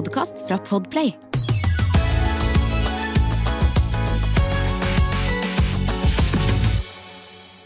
[0.00, 1.10] podkast fra Podplay.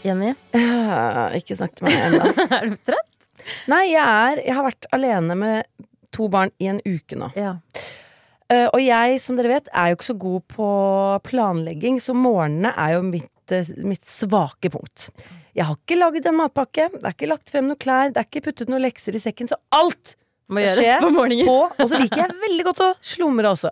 [0.03, 2.33] Jenny, Uh, ikke snakk til meg ennå.
[2.57, 3.29] er du trøtt?
[3.71, 7.31] Nei, jeg er Jeg har vært alene med to barn i en uke nå.
[7.39, 7.53] Ja.
[8.51, 10.67] Uh, og jeg, som dere vet, er jo ikke så god på
[11.29, 15.07] planlegging, så morgenene er jo mitt, uh, mitt svake punkt.
[15.55, 18.27] Jeg har ikke lagd en matpakke, det er ikke lagt frem noen klær, det er
[18.27, 20.17] ikke puttet noen lekser i sekken, så alt
[20.51, 21.47] Må gjøres på morgenen.
[21.49, 23.71] Og så liker jeg veldig godt å slumre også.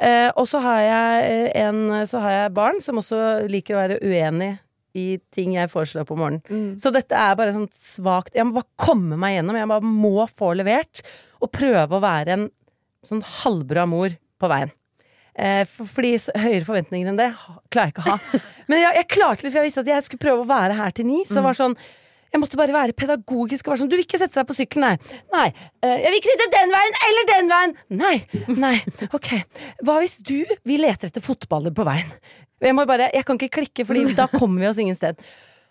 [0.00, 3.18] Eh, og så har jeg eh, en Så har jeg barn som også
[3.52, 4.54] liker å være uenig
[4.96, 6.42] i ting jeg foreslår på morgenen.
[6.48, 6.70] Mm.
[6.82, 9.58] Så dette er bare sånn svakt Jeg må bare komme meg gjennom.
[9.60, 11.04] Jeg bare må få levert.
[11.40, 12.48] Og prøve å være en
[13.06, 14.72] sånn halvbra mor på veien.
[15.40, 17.30] Eh, for, fordi høyere forventninger enn det
[17.70, 18.42] klarer jeg ikke å ha.
[18.70, 20.96] Men jeg, jeg klarte litt, for jeg visste at jeg skulle prøve å være her
[20.96, 21.22] til ni.
[21.26, 21.78] Så det var sånn
[22.30, 24.86] jeg måtte bare være pedagogisk og være sånn Du vil ikke sette deg på sykkelen,
[24.86, 25.20] nei.
[25.34, 25.46] Nei.
[25.82, 27.76] Eh, jeg vil ikke sitte den veien eller den veien.
[28.00, 28.16] Nei.
[28.60, 28.76] Nei.
[29.16, 29.30] Ok.
[29.82, 32.10] Hva hvis du Vi leter etter fotballer på veien.
[32.60, 35.18] Jeg må bare Jeg kan ikke klikke, Fordi da kommer vi oss ingen sted.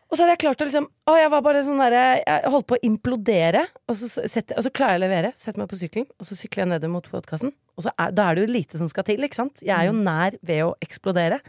[0.09, 2.67] Og så hadde jeg klart å liksom Å, jeg var bare sånn derre Jeg holdt
[2.69, 5.33] på å implodere, og så, setter, og så klarer jeg å levere.
[5.39, 7.53] Setter meg på sykkelen, og så sykler jeg nedover mot podkasten.
[7.77, 9.61] Og så er, da er det jo lite som skal til, ikke sant?
[9.63, 11.39] Jeg er jo nær ved å eksplodere.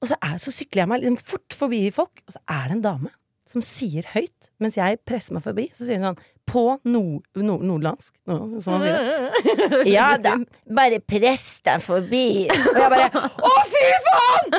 [0.00, 2.78] Og så, er, så sykler jeg meg liksom fort forbi folk, og så er det
[2.78, 3.10] en dame
[3.50, 6.20] som sier høyt, mens jeg presser meg forbi, så sier hun sånn
[6.50, 9.84] på nord, nord, nordlandsk, nord, som man sier.
[9.90, 10.32] Ja da,
[10.74, 12.22] bare press deg forbi.
[12.50, 14.56] Og jeg bare Å, fy faen!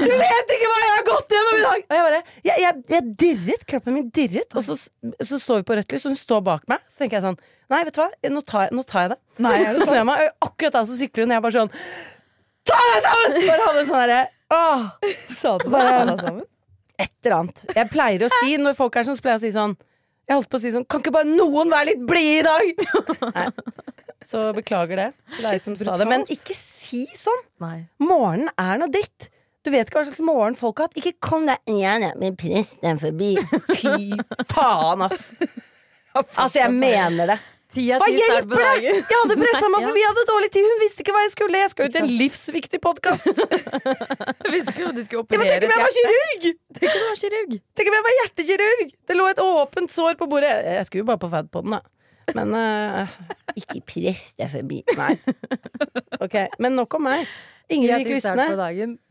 [0.00, 1.86] Du vet ikke hva jeg har gått gjennom i dag!
[1.86, 3.64] Og jeg bare Jeg, jeg, jeg dirret.
[3.72, 4.56] Kroppen min dirret.
[4.60, 6.84] Og så, så står vi på rødt lys, og hun står bak meg.
[6.92, 7.40] Så tenker jeg sånn
[7.72, 9.18] Nei, vet du hva, nå tar jeg, nå tar jeg det.
[9.46, 11.58] Nei, jeg så snur jeg meg, og akkurat da så sykler hun, og jeg bare
[11.60, 11.74] sånn
[12.70, 13.36] Ta deg sammen!
[13.48, 14.88] Bare hadde sånn derre Åh!
[15.40, 16.48] Sa du Bare- ta deg sammen?
[17.00, 17.62] Et eller annet.
[17.76, 19.74] Jeg pleier å si, når folk er sånn, så pleier jeg å si sånn
[20.28, 22.86] Jeg holdt på å si sånn Kan ikke bare noen være litt blide i dag?
[23.36, 23.48] Nei.
[24.26, 25.08] Så beklager det.
[25.38, 26.06] Det er jeg som sa det.
[26.10, 27.40] Men ikke si sånn!
[27.64, 27.76] Nei.
[28.04, 29.30] Morgenen er noe dritt.
[29.64, 30.98] Du vet ikke hva slags morgen folk har hatt.
[31.00, 33.34] Ikke kom deg igjen, Min press den forbi.
[33.80, 34.12] Fy
[34.52, 35.30] faen, ass.
[36.14, 37.38] Altså, jeg mener det.
[37.70, 38.70] Hva hjelper det?
[38.82, 39.88] Jeg hadde pressa meg Ja.
[39.90, 40.66] forbi, jeg hadde dårlig tid.
[40.66, 41.60] Hun visste ikke hva jeg skulle.
[41.60, 43.28] Jeg skal ut i en livsviktig podkast.
[44.54, 46.48] Visste ikke at du skulle Ja, men tenk om jeg var kirurg!
[46.80, 47.54] Tenk om var kirurg!
[47.78, 48.92] Tenk om jeg var hjertekirurg!
[49.10, 50.50] Det lå et åpent sår på bordet.
[50.80, 51.82] Jeg skulle jo bare på Fadpodden, da.
[52.34, 53.14] Men uh,
[53.58, 54.82] ikke press deg forbi.
[54.98, 55.14] Nei.
[56.24, 57.30] Ok, Men nok om meg.
[57.72, 58.44] Ingrid gikk Lysne.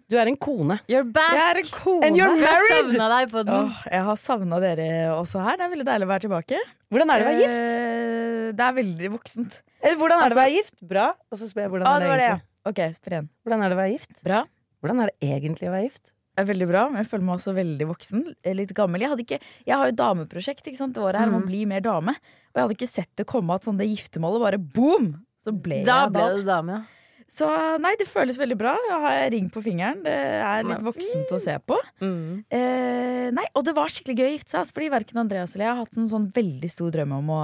[0.10, 0.80] Du er en kone.
[0.90, 1.36] You're back!
[1.38, 2.06] Jeg er en kone.
[2.08, 3.54] And you're Jeg har savna deg på den.
[3.70, 5.58] Åh, jeg har savna dere også her.
[5.60, 6.62] Det er veldig deilig å være tilbake.
[6.90, 7.74] Hvordan er det å være gift?
[7.80, 9.60] Eh, Det er veldig voksent.
[9.84, 10.78] Eller hvordan er det å altså- være gift?
[10.90, 11.08] Bra.
[11.32, 12.36] Og så spør jeg hvordan Ah, er det det var det, ja.
[12.36, 12.46] egentlig.
[12.66, 13.30] Ok, spør igjen.
[13.46, 14.24] Hvordan er det å være gift?
[14.24, 14.40] Bra.
[14.82, 16.06] Hvordan er det egentlig å være gift?
[16.40, 18.36] Det er veldig bra, men jeg føler meg også veldig voksen.
[18.44, 19.00] eh, Litt gammel.
[19.02, 21.66] Jeg, hadde ikke, jeg har jo dameprosjekt ikke sant, det året her, om å bli
[21.66, 22.16] mer dame.
[22.16, 25.26] Og jeg hadde ikke sett det komme at sånn det giftermålet bare boom!
[25.46, 26.36] Så ble Da jeg ble da.
[26.36, 26.82] du dame, ja.
[27.30, 27.48] Så
[27.82, 28.74] nei, det føles veldig bra.
[28.90, 30.02] Jeg har ring på fingeren.
[30.06, 31.78] Det er litt voksent å se på.
[32.02, 32.42] Mm.
[32.50, 34.64] Eh, nei, og det var skikkelig gøy å gifte seg.
[34.64, 37.44] Altså, fordi verken Andreas eller jeg har hatt en sånn veldig stor drøm om å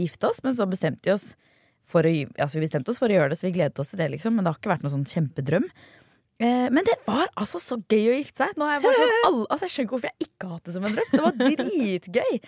[0.00, 0.40] gifte oss.
[0.46, 1.28] Men så bestemte vi oss
[1.86, 4.00] for å, altså, vi bestemte oss for å gjøre det, så vi gledet oss til
[4.00, 4.08] det.
[4.16, 5.68] liksom Men det har ikke vært noen sånn kjempedrøm.
[6.36, 8.56] Eh, men det var altså så gøy å gifte seg.
[8.60, 10.66] Nå er jeg, bare sånn, alle, altså, jeg skjønner ikke hvorfor jeg ikke har hatt
[10.66, 11.12] det som en drøm.
[11.12, 12.40] Det var dritgøy.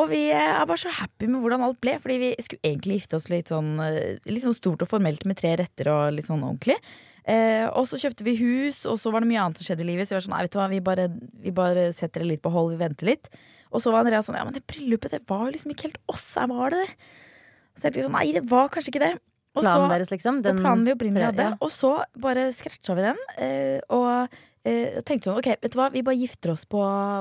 [0.00, 1.98] Og vi er bare så happy med hvordan alt ble.
[2.02, 5.36] Fordi vi skulle egentlig gifte oss litt sånn, eh, litt sånn stort og formelt med
[5.40, 6.78] tre retter og litt sånn ordentlig.
[7.24, 9.90] Eh, og så kjøpte vi hus, og så var det mye annet som skjedde i
[9.92, 10.08] livet.
[10.08, 11.08] Så vi var sånn, nei, vet du hva, vi bare,
[11.44, 13.28] vi bare setter det litt på hold, vi venter litt.
[13.72, 16.24] Og så var Andrea sånn, ja, men det bryllupet, det var liksom ikke helt oss,
[16.36, 16.96] her var det det?
[17.78, 19.12] Så jeg tenkte sånn, nei, det var kanskje ikke det.
[19.52, 20.38] Og Planen så, deres, liksom?
[20.40, 21.30] og planen vi opprinnelig Ja.
[21.30, 21.58] hadde.
[21.60, 24.28] Og så bare scratcha vi den, eh, og
[24.68, 26.80] eh, tenkte sånn, ok, vet du hva, vi bare gifter oss på,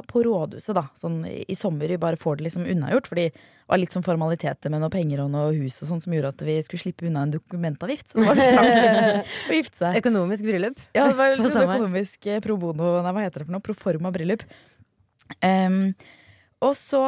[0.10, 0.86] på rådhuset, da.
[1.02, 3.10] Sånn i, sommer, vi bare får det liksom unnagjort.
[3.12, 6.16] Fordi det var litt sånn formaliteter med noe penger og noe hus og sånn som
[6.16, 8.14] gjorde at vi skulle slippe unna en dokumentavgift.
[8.14, 8.42] Så det var
[9.52, 10.02] å gifte seg.
[10.04, 10.82] Økonomisk bryllup.
[10.98, 13.66] Ja, det var økonomisk eh, pro bono, nei, hva heter det for noe?
[13.66, 14.46] Proforma bryllup.
[15.46, 15.84] Em,
[16.62, 17.02] og så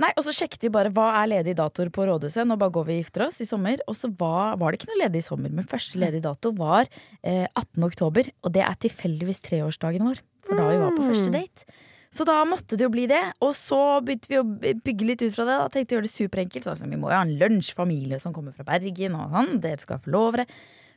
[0.00, 2.46] Nei, og så sjekket vi bare hva er ledige datoer på rådhuset.
[2.48, 3.82] Nå bare går vi og gifter oss i sommer.
[3.90, 6.88] Og så var, var det ikke noe ledig i sommer, men første ledige dato var
[7.20, 7.82] eh, 18.
[7.86, 8.30] oktober.
[8.42, 11.66] Og det er tilfeldigvis treårsdagen vår, for da vi var på første date.
[12.12, 13.22] Så da måtte det jo bli det.
[13.44, 14.44] Og så begynte vi å
[14.84, 15.58] bygge litt ut fra det.
[15.62, 16.66] Da tenkte vi å gjøre det superenkelt.
[16.66, 19.56] Så sånn, vi må jo ha en lunsj, familie som kommer fra Bergen, og sånn.
[19.64, 20.48] Dere skal lov det.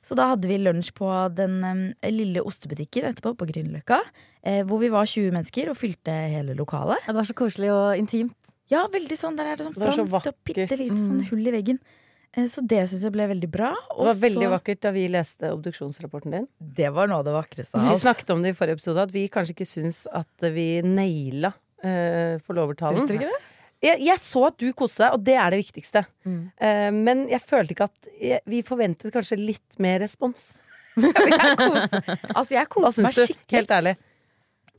[0.05, 4.01] Så da hadde vi lunsj på den eh, lille ostebutikken etterpå, på Grünerløkka.
[4.45, 7.01] Eh, hvor vi var 20 mennesker og fylte hele lokalet.
[7.07, 8.37] Det var så koselig og intimt.
[8.69, 9.37] Ja, veldig sånn.
[9.37, 11.81] Der er det sånn Det var så fransk og bitte lite sånn hull i veggen.
[12.35, 13.71] Eh, så det syns jeg ble veldig bra.
[13.73, 16.47] Det var veldig vakkert da vi leste obduksjonsrapporten din.
[16.59, 17.95] Det var noe av det vakreste av alt.
[17.95, 21.53] Vi snakket om det i forrige episode, at vi kanskje ikke syns at vi naila
[21.55, 23.05] uh, forlovertalen.
[23.05, 23.43] Syns dere ikke det?
[23.85, 26.05] Jeg, jeg så at du koste deg, og det er det viktigste.
[26.27, 26.41] Mm.
[26.61, 30.55] Uh, men jeg følte ikke at jeg, Vi forventet kanskje litt mer respons.
[32.35, 33.23] Altså, jeg koste meg du?
[33.27, 33.57] skikkelig.
[33.57, 33.95] Helt ærlig.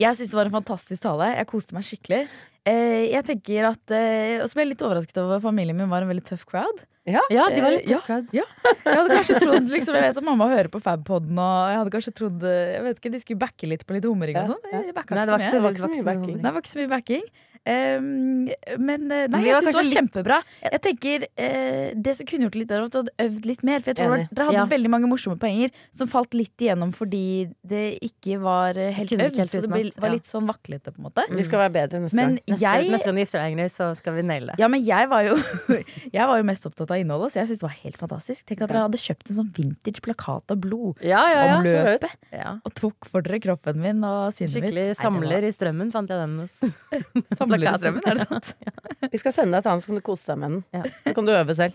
[0.01, 1.31] Jeg syns det var en fantastisk tale.
[1.33, 2.21] Jeg koste meg skikkelig.
[2.67, 5.89] Uh, jeg tenker at uh, Og så ble jeg litt overrasket over at familien min
[5.91, 6.83] var en veldig tøff crowd.
[7.07, 8.01] Ja, de var litt tøff ja.
[8.03, 8.33] crowd.
[8.35, 11.93] Jeg hadde kanskje trodd liksom, Jeg vet at mamma hører på Fabpodden, og jeg hadde
[11.93, 14.65] kanskje trodd Jeg vet ikke, de skulle backe litt på litt humring og sånn.
[14.73, 14.81] ja.
[14.83, 16.01] De Nei, det var ikke mye.
[16.03, 17.29] så, Det det var ikke så mye backing.
[17.67, 18.47] Um,
[18.79, 20.35] men eh, nei, Vi jeg var syns det var litt- kjempebra.
[20.63, 23.47] Jeg tenker eh, Det som kunne gjort det litt bedre, var at du hadde øvd
[23.49, 23.81] litt mer.
[23.83, 24.29] For jeg tror Enig.
[24.31, 24.65] Dere hadde Ja.
[24.71, 29.35] veldig mange morsomme poenger som falt litt igjennom fordi det ikke var eh, helt øvd.
[29.35, 31.25] helt så det ble, var litt sånn vaklete, på en måte.
[31.29, 32.43] Vi skal være bedre neste Men gang.
[32.47, 34.59] Neste, jeg neste gang du gifter deg, Ingrid, så skal vi naile det.
[34.63, 35.35] ja, men jeg var jo
[36.17, 38.45] Jeg var jo mest opptatt av innholdet, så jeg syns det var helt fantastisk.
[38.47, 41.03] Tenk at dere hadde kjøpt en sånn vintage plakat av blod.
[41.03, 41.57] Ja, ja, ja.
[41.59, 42.15] Om løpet.
[42.31, 42.55] ja.
[42.63, 44.71] Og tok for dere kroppen min og sinnet mitt.
[44.71, 46.61] Skikkelig samler i strømmen, fant jeg den hos
[47.65, 48.53] i er det sant?
[49.13, 50.61] Vi skal sende deg til han, så kan du kose deg med den.
[50.75, 50.83] Ja.
[51.05, 51.73] Så kan du øve selv.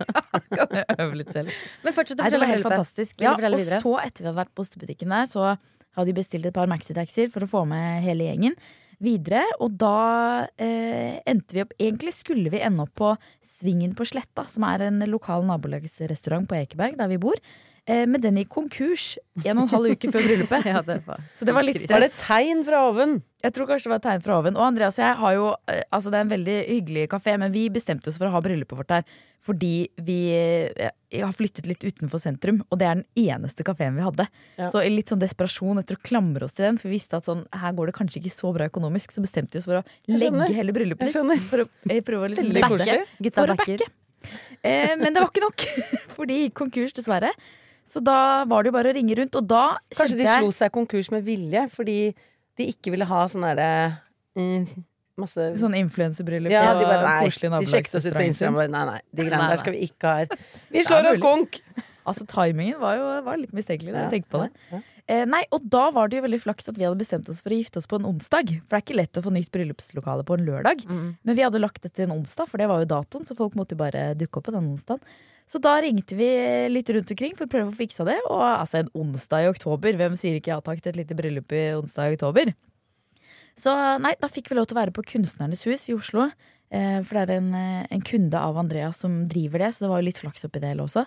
[1.00, 1.54] Øve litt selv.
[1.84, 3.16] Men fortsett å det fortelle var helt fantastisk.
[3.22, 3.80] Ja, og videre?
[3.82, 5.48] så, etter vi hadde vært på ostebutikken der, så
[5.96, 8.56] hadde de bestilt et par maxitaxier for å få med hele gjengen
[9.02, 9.42] videre.
[9.64, 13.14] Og da eh, endte vi opp Egentlig skulle vi ende opp på
[13.46, 17.40] Svingen på Sletta, som er en lokal nabolagsrestaurant på Ekeberg, der vi bor.
[17.90, 20.66] Eh, men den gikk konkurs en og en halv uke før bryllupet.
[20.70, 21.24] Ja, det var.
[21.38, 23.18] Så det var litt Var det tegn fra oven?
[23.40, 24.58] Jeg tror kanskje det var tegn fra oven.
[24.58, 27.54] Og Andreas og jeg har jo eh, Altså, det er en veldig hyggelig kafé, men
[27.54, 29.10] vi bestemte oss for å ha bryllupet vårt der
[29.40, 34.04] fordi vi eh, har flyttet litt utenfor sentrum, og det er den eneste kafeen vi
[34.04, 34.26] hadde.
[34.60, 34.68] Ja.
[34.68, 37.28] Så i litt sånn desperasjon etter å klamre oss til den, for vi visste at
[37.28, 39.84] sånn, her går det kanskje ikke så bra økonomisk, så bestemte vi oss for å
[40.12, 41.40] legge hele bryllupet skjønner.
[41.48, 42.52] For å eh, prøve å liksom.
[42.52, 43.88] Gutta For å backe.
[44.60, 45.66] Eh, men det var ikke nok,
[46.18, 47.32] for de gikk konkurs, dessverre.
[47.90, 49.64] Så da var det jo bare å ringe rundt, og da
[49.96, 51.98] Kanskje de slo seg konkurs med vilje fordi
[52.60, 53.70] de ikke ville ha sånn derre
[54.38, 54.68] mm,
[55.20, 57.62] Masse sånn influensebryllup Ja, og de bare koselig nei.
[57.64, 58.60] De sjekket oss ut på Instagram.
[58.62, 60.46] Bare, nei, nei, de greiene der skal vi ikke ha her.
[60.74, 61.58] Vi slår oss konk!
[62.08, 64.48] Altså, timingen var jo var litt mistenkelig når Ja, jeg tenkte på det.
[64.70, 65.00] ja, ja.
[65.10, 67.50] Eh, nei, og da var det jo veldig flaks at vi hadde bestemt oss for
[67.50, 68.52] å gifte oss på en onsdag.
[68.62, 70.84] For det er ikke lett å få nytt bryllupslokale på en lørdag.
[70.86, 71.08] Mm.
[71.26, 73.56] Men vi hadde lagt det til en onsdag, for det var jo datoen, så folk
[73.58, 75.02] måtte jo bare dukke opp på den onsdagen.
[75.50, 76.28] Så da ringte vi
[76.70, 78.18] litt rundt omkring for å prøve å få fiksa det.
[78.30, 81.50] Og altså, en onsdag i oktober, hvem sier ikke ja takk til et lite bryllup
[81.58, 82.52] i onsdag i oktober?
[83.58, 86.28] Så nei, da fikk vi lov til å være på Kunstnernes hus i Oslo.
[86.70, 89.90] Eh, for det er en, eh, en kunde av Andreas som driver det, så det
[89.90, 91.02] var jo litt flaks oppi det hele også.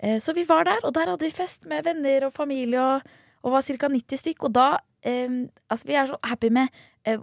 [0.00, 3.14] Eh, så vi var der, og der hadde vi fest med venner og familie, og,
[3.46, 3.88] og var ca.
[3.94, 4.42] 90 stykk.
[4.50, 4.66] Og da
[5.06, 6.68] eh, Altså, vi er så happy med
[7.06, 7.18] eh,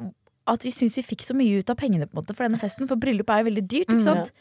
[0.47, 2.59] at vi syns vi fikk så mye ut av pengene på en måte for denne
[2.63, 4.31] festen, for bryllup er jo veldig dyrt, ikke Mm, sant?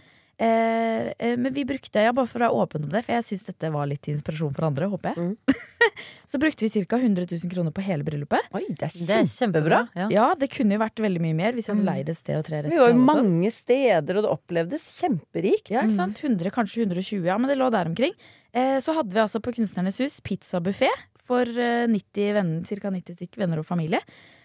[0.41, 3.27] Eh, eh, men vi brukte, ja, bare for å være åpen om det, for jeg
[3.29, 5.35] syns dette var litt til inspirasjon for andre, håper jeg.
[6.33, 6.97] så brukte vi ca.
[6.97, 8.49] 100 000 kroner på hele bryllupet.
[8.57, 9.35] Oi, det er Det er kjempebra.
[9.37, 9.81] kjempebra.
[10.01, 10.07] Ja.
[10.17, 11.91] Ja, det kunne jo vært veldig mye mer hvis vi hadde Mm.
[11.93, 12.73] leid et sted og tre retter.
[12.73, 15.71] Vi var jo mange steder, og det opplevdes kjemperikt.
[15.77, 16.25] Ja, ikke sant?
[16.25, 18.17] 100, kanskje 120, ja, men det lå der omkring.
[18.55, 20.89] Eh, så hadde vi altså på Kunstnernes hus pizzabuffé
[21.21, 22.91] for 90 venner, ca.
[22.91, 24.01] 90 stykker venner og familie.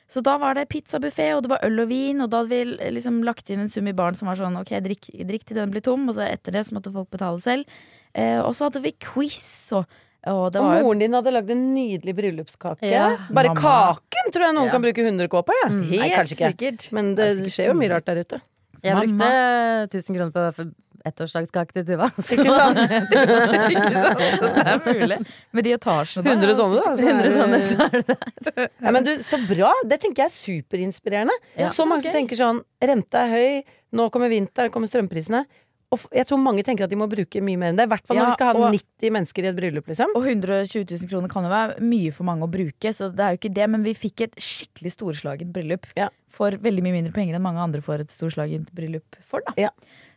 [0.08, 2.78] Så da var det pizzabuffé, og det var øl og vin, og da hadde vi
[2.78, 5.58] eh, liksom lagt inn en sum i baren som var sånn ok, drikk, drikk til
[5.58, 7.66] den blir tom, og så etter det så måtte folk betale selv.
[8.14, 9.42] Eh, og så hadde vi quiz,
[9.74, 9.86] og,
[10.30, 12.86] og det Og moren din hadde lagd en nydelig bryllupskake.
[12.94, 13.16] Ja.
[13.34, 13.62] Bare Mamma.
[13.98, 14.72] kaken tror jeg noen Ja.
[14.78, 15.58] kan bruke 100 K på.
[15.64, 15.70] Ja.
[15.74, 15.82] Mm.
[15.90, 16.54] Nei, helt kanskje ikke.
[16.54, 16.92] sikkert.
[16.94, 18.42] Men det, Det er skjer jo mye rart der ute.
[18.86, 19.26] Jeg Mamma.
[19.90, 20.72] brukte 1000 kroner på
[21.10, 22.08] ettårsdagskake til Tuva.
[22.20, 22.80] Ikke sant?
[23.76, 24.24] ikke sant?
[24.56, 25.20] Det er mulig.
[25.56, 26.26] Med de etasjene.
[26.36, 26.96] 100 sånne, da.
[26.96, 28.06] så er 100 sånne, så er det
[28.56, 28.72] der.
[28.86, 29.74] Ja, men du, så bra!
[29.86, 31.36] Det tenker jeg er superinspirerende.
[31.60, 31.70] Ja.
[31.76, 35.46] så mange som tenker sånn Renta er høy, nå kommer vinteren, kommer strømprisene.
[35.94, 37.86] Og jeg tror mange tenker at de må bruke mye mer enn det.
[37.86, 40.16] I hvert fall når vi skal ha og- 90 mennesker i et bryllup, liksom.
[40.18, 43.36] Og 120 000 kroner kan jo være mye for mange å bruke, så det er
[43.36, 43.68] jo ikke det.
[43.72, 46.10] Men vi fikk et skikkelig storslaget bryllup Ja.
[46.28, 49.46] for veldig mye mindre penger enn mange andre får et storslagent bryllup for.
[49.46, 49.70] da Ja.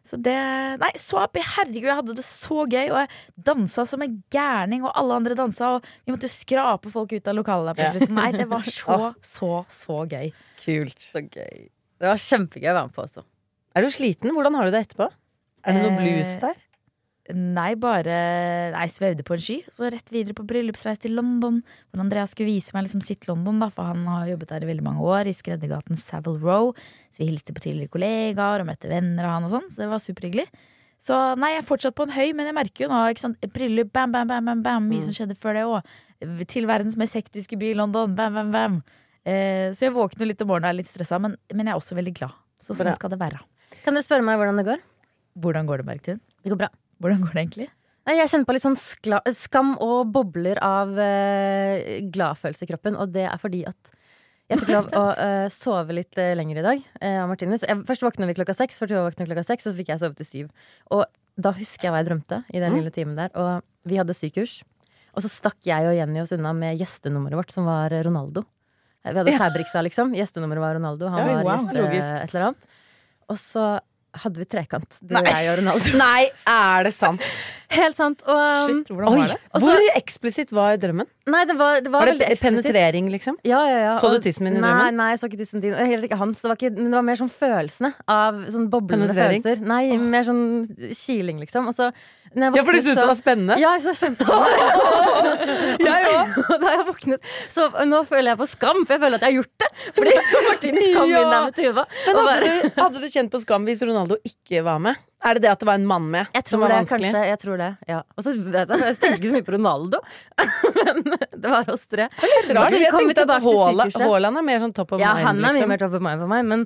[0.08, 0.34] Så det
[0.80, 1.42] Nei, så happy!
[1.44, 2.86] Herregud, jeg hadde det så gøy!
[2.88, 3.10] Og jeg
[3.48, 7.28] dansa som en gærning, og alle andre dansa, og vi måtte jo skrape folk ut
[7.28, 8.14] av lokalet der på slutten.
[8.16, 10.30] Nei, det var så, så, så gøy.
[10.62, 11.10] Kult.
[11.10, 11.68] Så gøy.
[11.98, 13.26] Det var kjempegøy å være med på også.
[13.76, 14.32] Er du sliten?
[14.34, 15.10] Hvordan har du det etterpå?
[15.68, 16.64] Er det noe Eh, blues der?
[17.34, 18.14] Nei, bare
[18.72, 19.58] Nei, svevde på en sky.
[19.74, 21.60] Så rett videre på bryllupsreise til London.
[21.90, 24.70] Hvor Andreas skulle vise meg liksom sitt London, da, for han har jobbet der i
[24.70, 25.28] veldig mange år.
[25.28, 26.72] I skreddergaten Savile Row.
[27.12, 29.68] Så vi hilste på tidligere kollegaer og møtte venner av han og sånn.
[29.68, 30.48] Så det var superhyggelig.
[30.98, 33.44] Så nei, jeg er fortsatt på en høy, men jeg merker jo nå ikke sant?
[33.54, 34.88] bryllup, bam, bam, bam, bam, bam.
[34.90, 35.92] Mye som skjedde før det òg.
[36.50, 38.16] Til verdens mest hektiske by, London.
[38.18, 38.80] Bam, bam, bam.
[39.28, 41.84] Eh, så jeg våkner litt om morgenen og er litt stressa, men, men jeg er
[41.84, 42.34] også veldig glad.
[42.58, 43.44] Så sånn skal det være.
[43.84, 44.84] Kan dere spørre meg hvordan det går?
[45.38, 46.22] Hvordan går det, Bergtun?
[46.42, 46.72] Det går bra.
[47.00, 47.68] Hvordan går det egentlig?
[48.08, 51.76] Jeg kjenner på litt sånn skla skam og bobler av uh,
[52.08, 52.96] gladfølelse i kroppen.
[52.96, 53.90] Og det er fordi at
[54.48, 57.34] Jeg fikk lov å uh, sove litt uh, lenger i dag Uh.
[57.36, 60.00] Jeg, først våkna vi klokka seks, for Tuva våkna klokka seks, og så fikk jeg
[60.00, 60.48] sove til syv.
[60.90, 61.04] Og
[61.36, 62.78] da husker jeg hva jeg drømte i den Mm.
[62.80, 63.28] lille timen der.
[63.36, 64.62] Og vi hadde sykurs.
[65.14, 68.44] Og så stakk jeg og Jenny oss unna med gjestenummeret vårt, som var Ronaldo.
[69.04, 70.10] Vi hadde Fabriksa, liksom.
[70.16, 71.08] Gjestenummeret var Ronaldo.
[71.12, 72.66] Han Ja, var wow, gjest et eller annet.
[73.28, 73.80] Og så
[74.16, 75.20] hadde vi trekant, du Nei.
[75.22, 75.94] og jeg og Ronaldo.
[76.00, 77.24] Nei, er det sant?
[77.68, 78.22] Helt sant.
[78.24, 79.38] Og um, Shit, hvordan Oi, var det?
[79.52, 81.08] Også, Hvor eksplisitt var drømmen?
[81.28, 83.36] Nei, det var, det var, Var det penetrering, liksom?
[83.44, 83.96] Ja, ja, ja.
[84.00, 84.96] Så du tissen min i drømmen?
[84.96, 85.76] nei, jeg så ikke tissen din.
[85.76, 86.40] Og heller ikke hans.
[86.40, 89.60] Det var, ikke, men det var mer sånn følelsene av sånn boblende følelser.
[89.74, 90.46] Nei, mer sånn
[90.96, 91.68] kiling, liksom.
[91.68, 91.92] Og så
[92.36, 93.56] Ja, for du syntes det var spennende?
[93.60, 95.78] Ja, jeg så kjempespennende.
[95.88, 96.36] Jeg òg.
[96.62, 99.36] Da jeg våknet Så nå føler jeg på skam, for jeg føler at jeg har
[99.38, 99.70] gjort det.
[99.96, 100.14] Fordi
[100.48, 101.22] Martin kom Ja.
[101.22, 101.84] inn der med Tuva.
[102.06, 105.00] Men hadde bare- du, hadde du kjent på skam hvis Ronaldo ikke var med?
[105.24, 107.08] Er det det at det var en mann med jeg som var det, vanskelig?
[107.10, 107.22] kanskje.
[107.26, 107.96] Jeg tror det, ja.
[108.16, 110.00] Og så vet jeg, jeg tenker ikke så mye på Ronaldo,
[110.78, 111.00] men
[111.42, 112.06] det var oss tre.
[112.22, 112.76] Litt rart.
[112.78, 113.48] Jeg tenkte at
[113.98, 115.26] Haaland er mer sånn top of Ja, mind.
[115.26, 115.72] han er mye liksom.
[115.74, 116.64] mer top of mind for meg, men,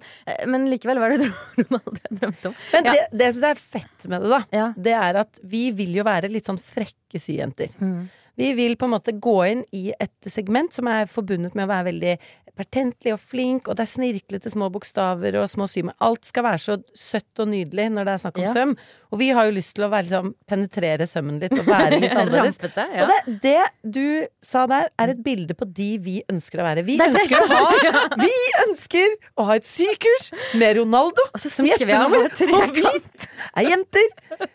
[0.53, 1.31] men likevel var det
[1.63, 2.59] Ronaldo jeg drømte om.
[2.75, 2.97] Men Ja.
[2.99, 4.67] det, det jeg syns er fett med det, da, Ja.
[4.77, 7.73] det er at vi vil jo være litt sånn frekke syjenter.
[7.81, 8.11] Mm.
[8.41, 11.73] Vi vil på en måte gå inn i et segment som er forbundet med å
[11.73, 12.15] være veldig
[12.57, 15.95] pertentlig og flink, og det er snirklete små bokstaver og små symer.
[16.05, 18.53] alt skal være så søtt og nydelig når det er snakk om Ja.
[18.53, 18.75] søm.
[19.13, 22.13] Og vi har jo lyst til å være liksom, penetrere sømmen litt og være litt
[22.17, 22.59] annerledes.
[22.61, 23.03] Rampete, ja.
[23.05, 26.85] Og det, det du sa der, er et bilde på de vi ønsker å være.
[26.89, 28.33] Vi er ønsker å ha Vi
[28.69, 30.31] ønsker å ha et sykurs
[30.61, 32.29] med Ronaldo som gjestenummer.
[32.53, 34.13] Og vi er jenter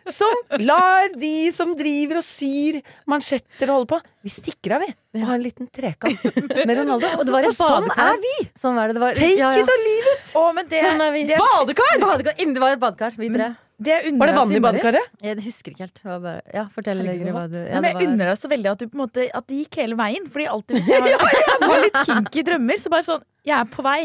[0.10, 4.94] som lar de som driver og syr mansjetter og holder på Vi stikker av, vi.
[5.16, 6.26] Og ha en liten trekant
[6.68, 7.08] med Ronaldo.
[7.18, 8.10] Og det var For sånn badekar.
[8.14, 8.34] er vi!
[8.60, 8.98] Sånn var det.
[8.98, 9.62] det var, Take ja, ja.
[9.64, 10.34] it or leave it!
[10.36, 11.24] Å, men det, Sånn er vi.
[11.30, 11.96] det, Badekar!
[12.04, 12.36] Badekar.
[12.44, 13.48] Inni det var et badekar, vi tre.
[13.80, 15.02] det jeg unner Var det oss vann i innmari-?
[15.24, 16.00] Jeg husker ikke helt.
[16.04, 17.52] Det var bare, ja, fortell Herregud, så hva hot.
[17.56, 19.28] du Nei, men det jeg var- unner deg så veldig at, du på en måte,
[19.42, 20.28] at det gikk hele veien.
[20.36, 21.38] Fordi alltid hvis jeg har,
[21.72, 24.00] har litt kinky drømmer, så bare sånn Jeg er på vei.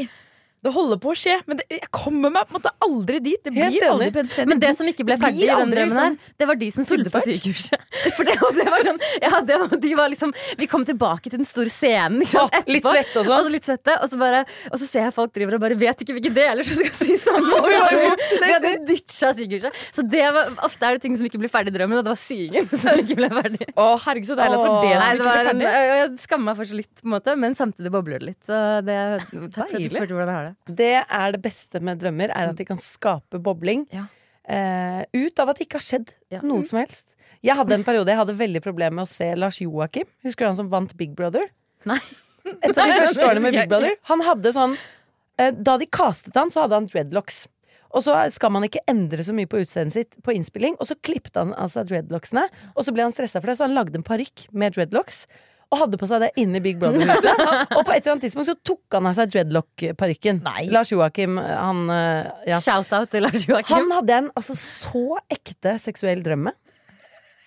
[0.63, 3.41] Det holder på å skje, men det, jeg kommer meg på en måte aldri dit.
[3.43, 4.47] Det blir aldri penetrert.
[4.47, 7.11] Men det som ikke ble ferdig i den drømmen her, det var de som sydde
[7.11, 7.87] på sykehuset.
[8.17, 11.41] For det, det var sånn Ja, det var, de var liksom Vi kom tilbake til
[11.41, 13.49] den store scenen, ikke sant, Å, litt svette og sånn.
[13.49, 16.05] Og litt svette, og så, bare, og så ser jeg folk driver og bare vet
[16.05, 17.51] ikke hvilke deler som skal sys sammen.
[18.47, 19.83] vi hadde ditcha sykehuset.
[19.97, 22.15] Så det var, ofte er det ting som ikke blir ferdig i drømmen, og det
[22.15, 23.71] var syingen som ikke ble ferdig.
[23.75, 25.69] Å, herregud, så deilig at det var det som ikke ble ferdig.
[25.73, 28.41] jeg jeg skammer meg fortsatt litt, på en måte, men samtidig bobler det litt.
[28.47, 28.99] Så det,
[29.55, 30.52] takk for at du spurte hvordan jeg har det.
[30.67, 33.87] Det er det beste med drømmer, er at de kan skape bobling.
[33.95, 34.07] Ja.
[34.43, 36.41] Uh, ut av at det ikke har skjedd Ja.
[36.43, 37.15] noe som helst.
[37.43, 40.07] Jeg hadde en periode jeg hadde veldig problemer med å se Lars Joakim.
[40.27, 41.49] Husker du han som vant Big Brother?
[41.87, 42.01] Nei.
[42.45, 43.95] Et av de første årene med Big Brother.
[44.11, 47.47] Han hadde sånn uh, Da de castet han, så hadde han dreadlocks.
[47.93, 50.79] Og så skal man ikke endre så mye på utseendet sitt på innspilling.
[50.81, 53.77] Og så klippet han altså dreadlocksene, og så ble han stressa for det, så han
[53.77, 55.27] lagde en parykk med dreadlocks.
[55.73, 57.39] Og hadde på seg det inne i Big Brother-huset.
[57.77, 60.43] og på et eller annet tidspunkt så tok han av seg dreadlock-parykken.
[60.73, 62.61] Lars Joakim, han eh, ja.
[62.61, 63.73] Shout-out til Lars Joakim.
[63.79, 66.59] Han hadde en altså, så ekte seksuell drøm med.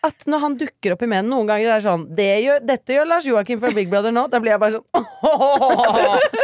[0.05, 2.89] At når han dukker opp i menn noen ganger det er sånn det gjør, 'Dette
[2.97, 4.85] gjør Lars Joakim fra Big Brother nå.' Da blir jeg bare sånn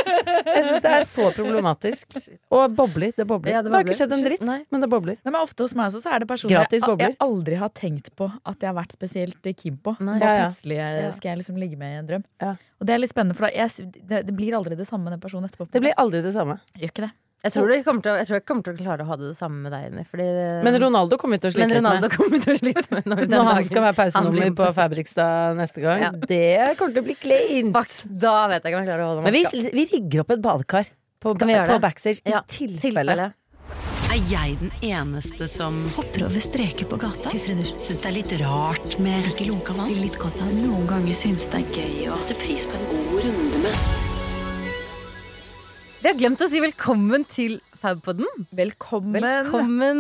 [0.52, 2.18] Jeg syns det er så problematisk.
[2.54, 3.12] Og bobler.
[3.18, 3.52] Det bobler.
[3.54, 4.60] Ja, det det, har ikke skjedd en dritt, Nei.
[4.74, 5.16] men det bobler.
[5.22, 8.12] Nei, men ofte hos meg også, så er det personer jeg, jeg aldri har tenkt
[8.18, 9.96] på at jeg har vært spesielt keen på.
[10.00, 10.46] Som bare Ja, ja.
[10.50, 12.24] plutselig eh, skal jeg liksom ligge med i en drøm.
[12.82, 15.24] Og det er litt spennende, for jeg, det, det blir aldri det samme med den
[15.24, 15.70] personen etterpå.
[15.74, 16.56] Det blir aldri det samme.
[16.80, 17.14] Gjør ikke det.
[17.42, 19.32] Jeg tror, det kommer til, jeg tror jeg kommer til å klare å ha det
[19.32, 20.04] det samme med deg, Jenny.
[20.12, 20.28] Fordi,
[20.68, 22.16] Men Ronaldo kommer til å men slite litt Ronaldo med.
[22.20, 24.70] kommer til å slite med når, Når han dagen skal være pausenummer på.
[24.78, 26.06] Fabrikstad neste gang.
[26.06, 26.12] Ja.
[26.14, 27.98] Det kommer til å bli kleint.
[28.22, 29.46] Da vet jeg ikke om jeg klarer å holde Men vi,
[29.82, 30.90] vi rigger opp et badekar
[31.22, 33.16] på, på, på backstage Ja, i tilfelle.
[33.16, 33.32] Tilfelle.
[34.12, 37.32] Er jeg den eneste som hopper over streker på gata?
[37.32, 39.94] Syns det er litt rart med ikke lunka vann?
[39.96, 43.14] Litt godt av Noen ganger syns det er gøy å sette pris på en god
[43.24, 43.41] runde
[46.02, 48.26] Vi har glemt å si velkommen til Fabpodden.
[48.58, 49.22] Velkommen.
[49.22, 50.00] Velkommen!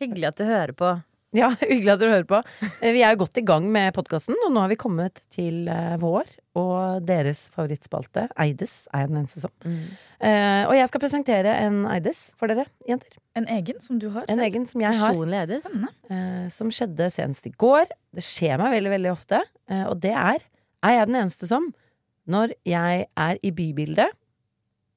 [0.00, 0.92] Hyggelig at du hører på.
[1.36, 2.38] Ja, hyggelig at dere hører på.
[2.80, 5.66] Eh, Vi er jo godt i gang med podkasten, og nå har vi kommet til
[5.68, 8.30] eh, vår og deres favorittspalte.
[8.40, 9.52] Eides er jeg den eneste som.
[9.64, 13.20] Eh, og jeg skal presentere en Eides for dere, jenter.
[13.36, 14.24] En egen som du har?
[14.28, 14.46] En selv?
[14.48, 15.68] egen som jeg har, Personlig Eides.
[16.08, 17.92] Uh, som skjedde senest i går.
[18.16, 20.42] Det skjer meg veldig, veldig ofte, Uh, og det er
[20.82, 21.68] Er jeg den eneste som,
[22.28, 24.10] når jeg er i bybildet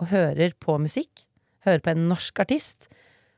[0.02, 1.26] og hører på musikk,
[1.66, 2.90] hører på en norsk artist,